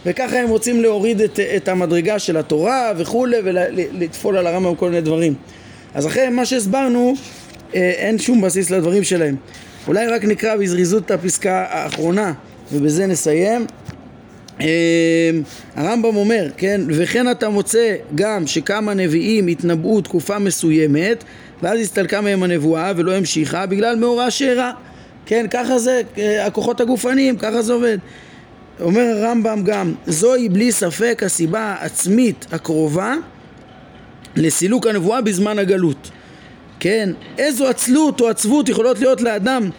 וככה 0.06 0.38
הם 0.38 0.48
רוצים 0.48 0.82
להוריד 0.82 1.20
את, 1.20 1.40
את 1.56 1.68
המדרגה 1.68 2.18
של 2.18 2.36
התורה 2.36 2.92
וכולי 2.96 3.36
ולטפול 3.44 4.36
על 4.36 4.46
הרמב"ם 4.46 4.74
כל 4.74 4.88
מיני 4.88 5.00
דברים. 5.00 5.34
אז 5.94 6.06
אחרי 6.06 6.28
מה 6.28 6.46
שהסברנו, 6.46 7.14
אה, 7.74 7.90
אין 7.96 8.18
שום 8.18 8.40
בסיס 8.40 8.70
לדברים 8.70 9.04
שלהם. 9.04 9.36
אולי 9.88 10.06
רק 10.06 10.24
נקרא 10.24 10.56
בזריזות 10.56 11.04
את 11.06 11.10
הפסקה 11.10 11.66
האחרונה 11.68 12.32
ובזה 12.72 13.06
נסיים. 13.06 13.66
אה, 14.60 15.30
הרמב"ם 15.76 16.16
אומר, 16.16 16.48
כן, 16.56 16.80
וכן 16.88 17.30
אתה 17.30 17.48
מוצא 17.48 17.94
גם 18.14 18.46
שכמה 18.46 18.94
נביאים 18.94 19.46
התנבאו 19.46 20.00
תקופה 20.00 20.38
מסוימת 20.38 21.24
ואז 21.62 21.80
הסתלקה 21.80 22.20
מהם 22.20 22.42
הנבואה 22.42 22.92
ולא 22.96 23.14
המשיכה 23.14 23.66
בגלל 23.66 23.96
מאורע 23.96 24.30
שאירע. 24.30 24.70
כן, 25.26 25.46
ככה 25.50 25.78
זה, 25.78 26.02
אה, 26.18 26.46
הכוחות 26.46 26.80
הגופניים, 26.80 27.36
ככה 27.36 27.62
זה 27.62 27.72
עובד. 27.72 27.98
אומר 28.80 29.02
הרמב"ם 29.02 29.62
גם, 29.64 29.94
זוהי 30.06 30.48
בלי 30.48 30.72
ספק 30.72 31.22
הסיבה 31.26 31.60
העצמית 31.60 32.46
הקרובה 32.52 33.14
לסילוק 34.36 34.86
הנבואה 34.86 35.20
בזמן 35.20 35.58
הגלות. 35.58 36.10
כן, 36.84 37.10
איזו 37.38 37.68
עצלות 37.68 38.20
או 38.20 38.28
עצבות 38.28 38.68
יכולות 38.68 38.98
להיות 39.00 39.20
לאדם 39.20 39.70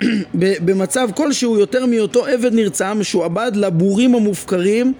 במצב 0.34 1.08
כלשהו 1.14 1.58
יותר 1.58 1.86
מהיותו 1.86 2.26
עבד 2.26 2.54
נרצע 2.54 2.94
משועבד 2.94 3.52
לבורים 3.54 4.14
המופקרים 4.14 4.92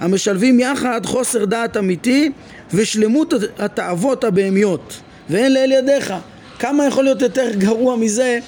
המשלבים 0.00 0.60
יחד 0.60 1.06
חוסר 1.06 1.44
דעת 1.44 1.76
אמיתי 1.76 2.30
ושלמות 2.74 3.34
התאוות 3.58 4.24
הבהמיות. 4.24 5.00
ואין 5.30 5.54
לאל 5.54 5.72
ידיך. 5.72 6.14
כמה 6.58 6.86
יכול 6.86 7.04
להיות 7.04 7.22
יותר 7.22 7.50
גרוע 7.58 7.96
מזה? 7.96 8.38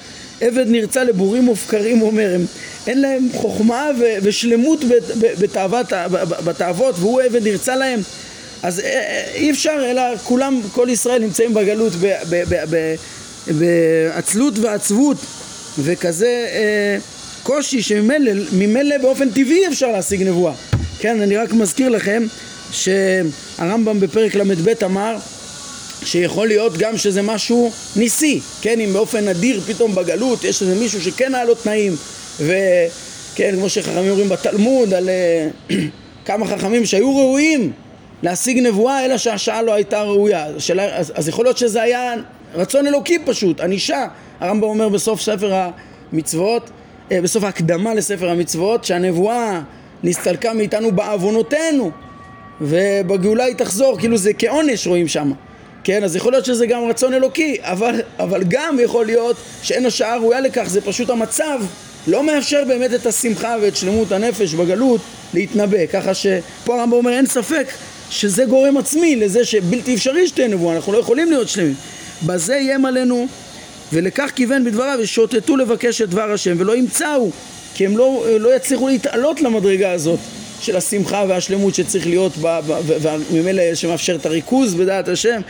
עבד 0.41 0.65
נרצע 0.67 1.03
לבורים 1.03 1.43
מופקרים 1.43 2.01
אומר 2.01 2.31
הם 2.35 2.45
אין 2.87 3.01
להם 3.01 3.27
חוכמה 3.33 3.89
ו- 3.99 4.17
ושלמות 4.23 4.83
בתאוות, 6.45 6.95
והוא 6.99 7.21
עבד 7.21 7.43
נרצה 7.43 7.75
להם 7.75 7.99
אז 8.63 8.79
אה, 8.79 8.85
אה, 8.85 9.31
אי 9.35 9.51
אפשר 9.51 9.85
אלא 9.91 10.01
כולם, 10.23 10.61
כל 10.71 10.87
ישראל 10.91 11.21
נמצאים 11.21 11.53
בגלות 11.53 11.93
בעצלות 13.47 14.59
ועצבות 14.59 15.17
וכזה 15.79 16.47
אה, 16.51 16.97
קושי 17.43 17.81
שממילא 17.81 18.97
באופן 19.01 19.29
טבעי 19.29 19.67
אפשר 19.67 19.91
להשיג 19.91 20.23
נבואה. 20.23 20.53
כן 20.99 21.21
אני 21.21 21.37
רק 21.37 21.53
מזכיר 21.53 21.89
לכם 21.89 22.23
שהרמב"ם 22.71 23.99
בפרק 23.99 24.35
ל"ב 24.35 24.69
אמר 24.85 25.17
שיכול 26.05 26.47
להיות 26.47 26.77
גם 26.77 26.97
שזה 26.97 27.21
משהו 27.21 27.71
ניסי, 27.95 28.39
כן, 28.61 28.79
אם 28.79 28.93
באופן 28.93 29.29
נדיר 29.29 29.61
פתאום 29.67 29.95
בגלות 29.95 30.43
יש 30.43 30.61
איזה 30.61 30.75
מישהו 30.75 31.01
שכן 31.01 31.35
היה 31.35 31.45
לו 31.45 31.55
תנאים 31.55 31.95
וכן, 32.39 33.55
כמו 33.55 33.69
שחכמים 33.69 34.09
אומרים 34.09 34.29
בתלמוד 34.29 34.93
על 34.93 35.09
אה, 35.09 35.47
כמה 36.25 36.47
חכמים 36.47 36.85
שהיו 36.85 37.17
ראויים 37.17 37.71
להשיג 38.23 38.59
נבואה 38.59 39.05
אלא 39.05 39.17
שהשעה 39.17 39.61
לא 39.61 39.73
הייתה 39.73 40.01
ראויה. 40.01 40.45
השאלה, 40.55 40.95
אז, 40.95 41.13
אז 41.15 41.29
יכול 41.29 41.45
להיות 41.45 41.57
שזה 41.57 41.81
היה 41.81 42.13
רצון 42.55 42.87
אלוקי 42.87 43.19
פשוט, 43.25 43.61
ענישה. 43.61 44.07
הרמב"ם 44.39 44.67
אומר 44.67 44.89
בסוף 44.89 45.21
ספר 45.21 45.69
המצוות, 46.13 46.69
אה, 47.11 47.21
בסוף 47.21 47.43
ההקדמה 47.43 47.93
לספר 47.93 48.29
המצוות 48.29 48.85
שהנבואה 48.85 49.61
נסתלקה 50.03 50.53
מאיתנו 50.53 50.91
בעוונותינו 50.91 51.91
ובגאולה 52.61 53.43
היא 53.43 53.55
תחזור, 53.55 53.99
כאילו 53.99 54.17
זה 54.17 54.33
כעונש 54.33 54.87
רואים 54.87 55.07
שם. 55.07 55.31
כן, 55.83 56.03
אז 56.03 56.15
יכול 56.15 56.31
להיות 56.31 56.45
שזה 56.45 56.67
גם 56.67 56.83
רצון 56.83 57.13
אלוקי, 57.13 57.57
אבל, 57.61 58.01
אבל 58.19 58.43
גם 58.47 58.77
יכול 58.83 59.05
להיות 59.05 59.35
שאין 59.61 59.85
השעה 59.85 60.17
ראויה 60.17 60.39
לכך, 60.39 60.63
זה 60.67 60.81
פשוט 60.81 61.09
המצב 61.09 61.59
לא 62.07 62.23
מאפשר 62.23 62.63
באמת 62.67 62.93
את 62.93 63.05
השמחה 63.05 63.55
ואת 63.61 63.75
שלמות 63.75 64.11
הנפש 64.11 64.53
בגלות 64.53 65.01
להתנבא, 65.33 65.85
ככה 65.85 66.13
שפה 66.13 66.79
הרמב"ם 66.79 66.93
אומר 66.93 67.11
אין 67.11 67.25
ספק 67.25 67.67
שזה 68.09 68.45
גורם 68.45 68.77
עצמי 68.77 69.15
לזה 69.15 69.45
שבלתי 69.45 69.95
אפשרי 69.95 70.27
שתהיה 70.27 70.47
נבואה, 70.47 70.75
אנחנו 70.75 70.93
לא 70.93 70.97
יכולים 70.97 71.29
להיות 71.29 71.49
שלמים. 71.49 71.73
בזה 72.25 72.55
איים 72.55 72.85
עלינו 72.85 73.27
ולכך 73.93 74.31
כיוון 74.35 74.63
בדבריו 74.63 74.99
ושוטטו 75.01 75.57
לבקש 75.57 76.01
את 76.01 76.09
דבר 76.09 76.31
השם 76.31 76.55
ולא 76.57 76.77
ימצאו 76.77 77.31
כי 77.73 77.85
הם 77.85 77.97
לא, 77.97 78.25
לא 78.39 78.55
יצליחו 78.55 78.87
להתעלות 78.87 79.41
למדרגה 79.41 79.91
הזאת 79.91 80.19
של 80.59 80.77
השמחה 80.77 81.23
והשלמות 81.27 81.75
שצריך 81.75 82.07
להיות 82.07 82.31
וממילא 83.31 83.75
שמאפשר 83.75 84.15
את 84.15 84.25
הריכוז 84.25 84.73
בדעת 84.73 85.07
השם 85.07 85.41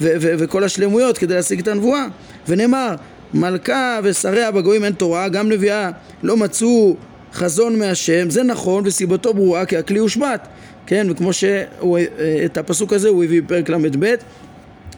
וכל 0.00 0.64
השלמויות 0.64 1.18
כדי 1.18 1.34
להשיג 1.34 1.60
את 1.60 1.68
הנבואה 1.68 2.06
ונאמר 2.48 2.94
מלכה 3.34 4.00
ושריה 4.02 4.50
בגויים 4.50 4.84
אין 4.84 4.92
תורה 4.92 5.28
גם 5.28 5.48
נביאה 5.48 5.90
לא 6.22 6.36
מצאו 6.36 6.96
חזון 7.34 7.78
מהשם 7.78 8.30
זה 8.30 8.42
נכון 8.42 8.82
וסיבתו 8.86 9.34
ברורה 9.34 9.66
כי 9.66 9.76
הכלי 9.76 9.98
הושבת 9.98 10.48
כן 10.88 11.06
וכמו 11.10 11.32
שאת 11.32 12.58
הפסוק 12.58 12.92
הזה 12.92 13.08
הוא 13.08 13.24
הביא 13.24 13.42
בפרק 13.42 13.68
ל"ב. 13.70 14.14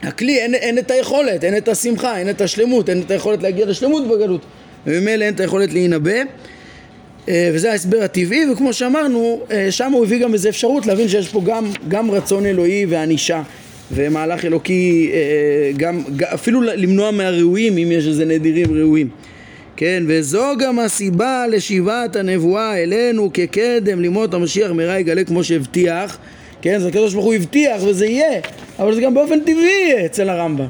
הכלי 0.03 0.39
אין, 0.39 0.55
אין 0.55 0.79
את 0.79 0.91
היכולת, 0.91 1.45
אין 1.45 1.57
את 1.57 1.69
השמחה, 1.69 2.19
אין 2.19 2.31
את 2.31 2.41
השלמות, 2.41 2.91
אין 2.91 3.01
את 3.01 3.11
היכולת 3.11 3.43
להגיע 3.43 3.67
לשלמות 3.67 4.09
בגלות 4.09 4.41
וממילא 4.87 5.25
אין 5.25 5.35
את 5.35 5.41
היכולת 5.41 5.73
להינבא. 5.73 6.13
אה, 7.29 7.51
וזה 7.55 7.71
ההסבר 7.71 8.03
הטבעי 8.03 8.51
וכמו 8.53 8.73
שאמרנו 8.73 9.41
אה, 9.51 9.71
שם 9.71 9.93
הוא 9.93 10.05
הביא 10.05 10.23
גם 10.23 10.33
איזה 10.33 10.49
אפשרות 10.49 10.87
להבין 10.87 11.09
שיש 11.09 11.29
פה 11.29 11.43
גם, 11.45 11.71
גם 11.89 12.11
רצון 12.11 12.47
אלוהי 12.47 12.87
וענישה 12.89 13.43
ומהלך 13.93 14.45
אלוקי 14.45 15.11
אה, 15.13 15.19
גם, 15.77 16.03
אפילו 16.35 16.61
למנוע 16.63 17.11
מהראויים 17.11 17.79
אם 17.79 17.93
יש 17.93 18.07
איזה 18.07 18.25
נדירים 18.25 18.73
ראויים 18.73 19.09
כן, 19.81 20.03
וזו 20.07 20.45
גם 20.59 20.79
הסיבה 20.79 21.47
לשיבת 21.47 22.17
הנבואה 22.17 22.83
אלינו 22.83 23.31
כקדם 23.35 24.01
לימות 24.01 24.35
המשיח 24.35 24.71
מהרה 24.71 24.99
יגלה 24.99 25.25
כמו 25.25 25.45
שהבטיח. 25.45 26.19
כן, 26.63 26.79
זה 26.79 26.89
הקדוש 26.89 27.15
ברוך 27.15 27.25
הוא 27.25 27.35
הבטיח 27.35 27.83
וזה 27.85 28.07
יהיה 28.07 28.41
אבל 28.79 28.95
זה 28.95 29.01
גם 29.01 29.15
באופן 29.15 29.41
טבעי 29.41 29.85
יהיה 29.87 30.07
אצל 30.07 30.29
הרמב"ם. 30.29 30.67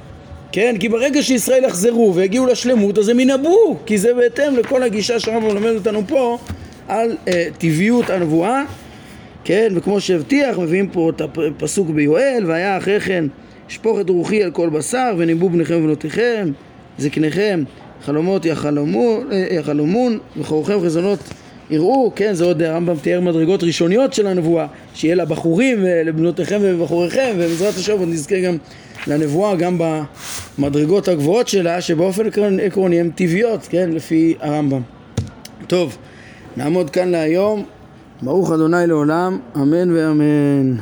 כן, 0.53 0.77
כי 0.81 0.89
ברגע 0.89 1.23
שישראל 1.23 1.65
יחזרו 1.65 2.15
ויגיעו 2.15 2.47
לשלמות 2.47 2.99
אז 2.99 3.09
הם 3.09 3.21
ינבאו 3.21 3.77
כי 3.87 3.99
זה 3.99 4.15
בהתאם 4.15 4.57
לכל 4.57 4.83
הגישה 4.83 5.21
שהרמב"ם 5.21 5.49
מלמד 5.49 5.75
אותנו 5.75 6.03
פה 6.07 6.39
על 6.89 7.17
אה, 7.29 7.49
טבעיות 7.59 8.11
הנבואה. 8.11 8.63
כן, 9.45 9.73
וכמו 9.77 10.01
שהבטיח 10.01 10.59
מביאים 10.59 10.89
פה 10.89 11.11
את 11.11 11.21
הפסוק 11.21 11.91
ביואל 11.91 12.45
והיה 12.47 12.79
אחרי 12.79 13.01
כן 13.01 13.25
שפוך 13.69 14.01
את 14.01 14.11
רוחי 14.11 14.43
על 14.43 14.51
כל 14.51 14.69
בשר 14.69 15.15
וניבאו 15.19 15.51
בניכם 15.51 15.77
ובנותיכם 15.77 16.49
זקניכם 16.99 17.65
חלומות 18.05 18.44
יחלמו, 18.44 19.18
אה, 19.32 19.46
יחלומון 19.51 20.18
וחורכם 20.36 20.80
חזונות 20.84 21.18
יראו, 21.70 22.12
כן, 22.16 22.34
זה 22.34 22.44
עוד 22.44 22.62
הרמב"ם 22.62 22.96
תיאר 22.96 23.20
מדרגות 23.20 23.62
ראשוניות 23.62 24.12
של 24.12 24.26
הנבואה, 24.26 24.66
שיהיה 24.94 25.14
לבחורים 25.14 25.78
ולבנותיכם 25.82 26.59
ובחוריכם, 26.62 27.32
ובעזרת 27.36 27.74
השם 27.74 27.98
עוד 27.98 28.09
נזכה 28.09 28.40
גם 28.40 28.57
לנבואה, 29.07 29.57
גם 29.57 29.78
במדרגות 30.59 31.09
הגבוהות 31.09 31.48
שלה, 31.48 31.80
שבאופן 31.80 32.22
עקרוני 32.62 33.01
הן 33.01 33.11
טבעיות, 33.11 33.66
כן, 33.70 33.90
לפי 33.92 34.34
הרמב"ם. 34.40 34.82
טוב, 35.66 35.96
נעמוד 36.57 36.90
כאן 36.90 37.09
להיום. 37.09 37.64
ברוך 38.22 38.53
אדוני 38.53 38.86
לעולם, 38.86 39.38
אמן 39.57 39.90
ואמן. 39.96 40.76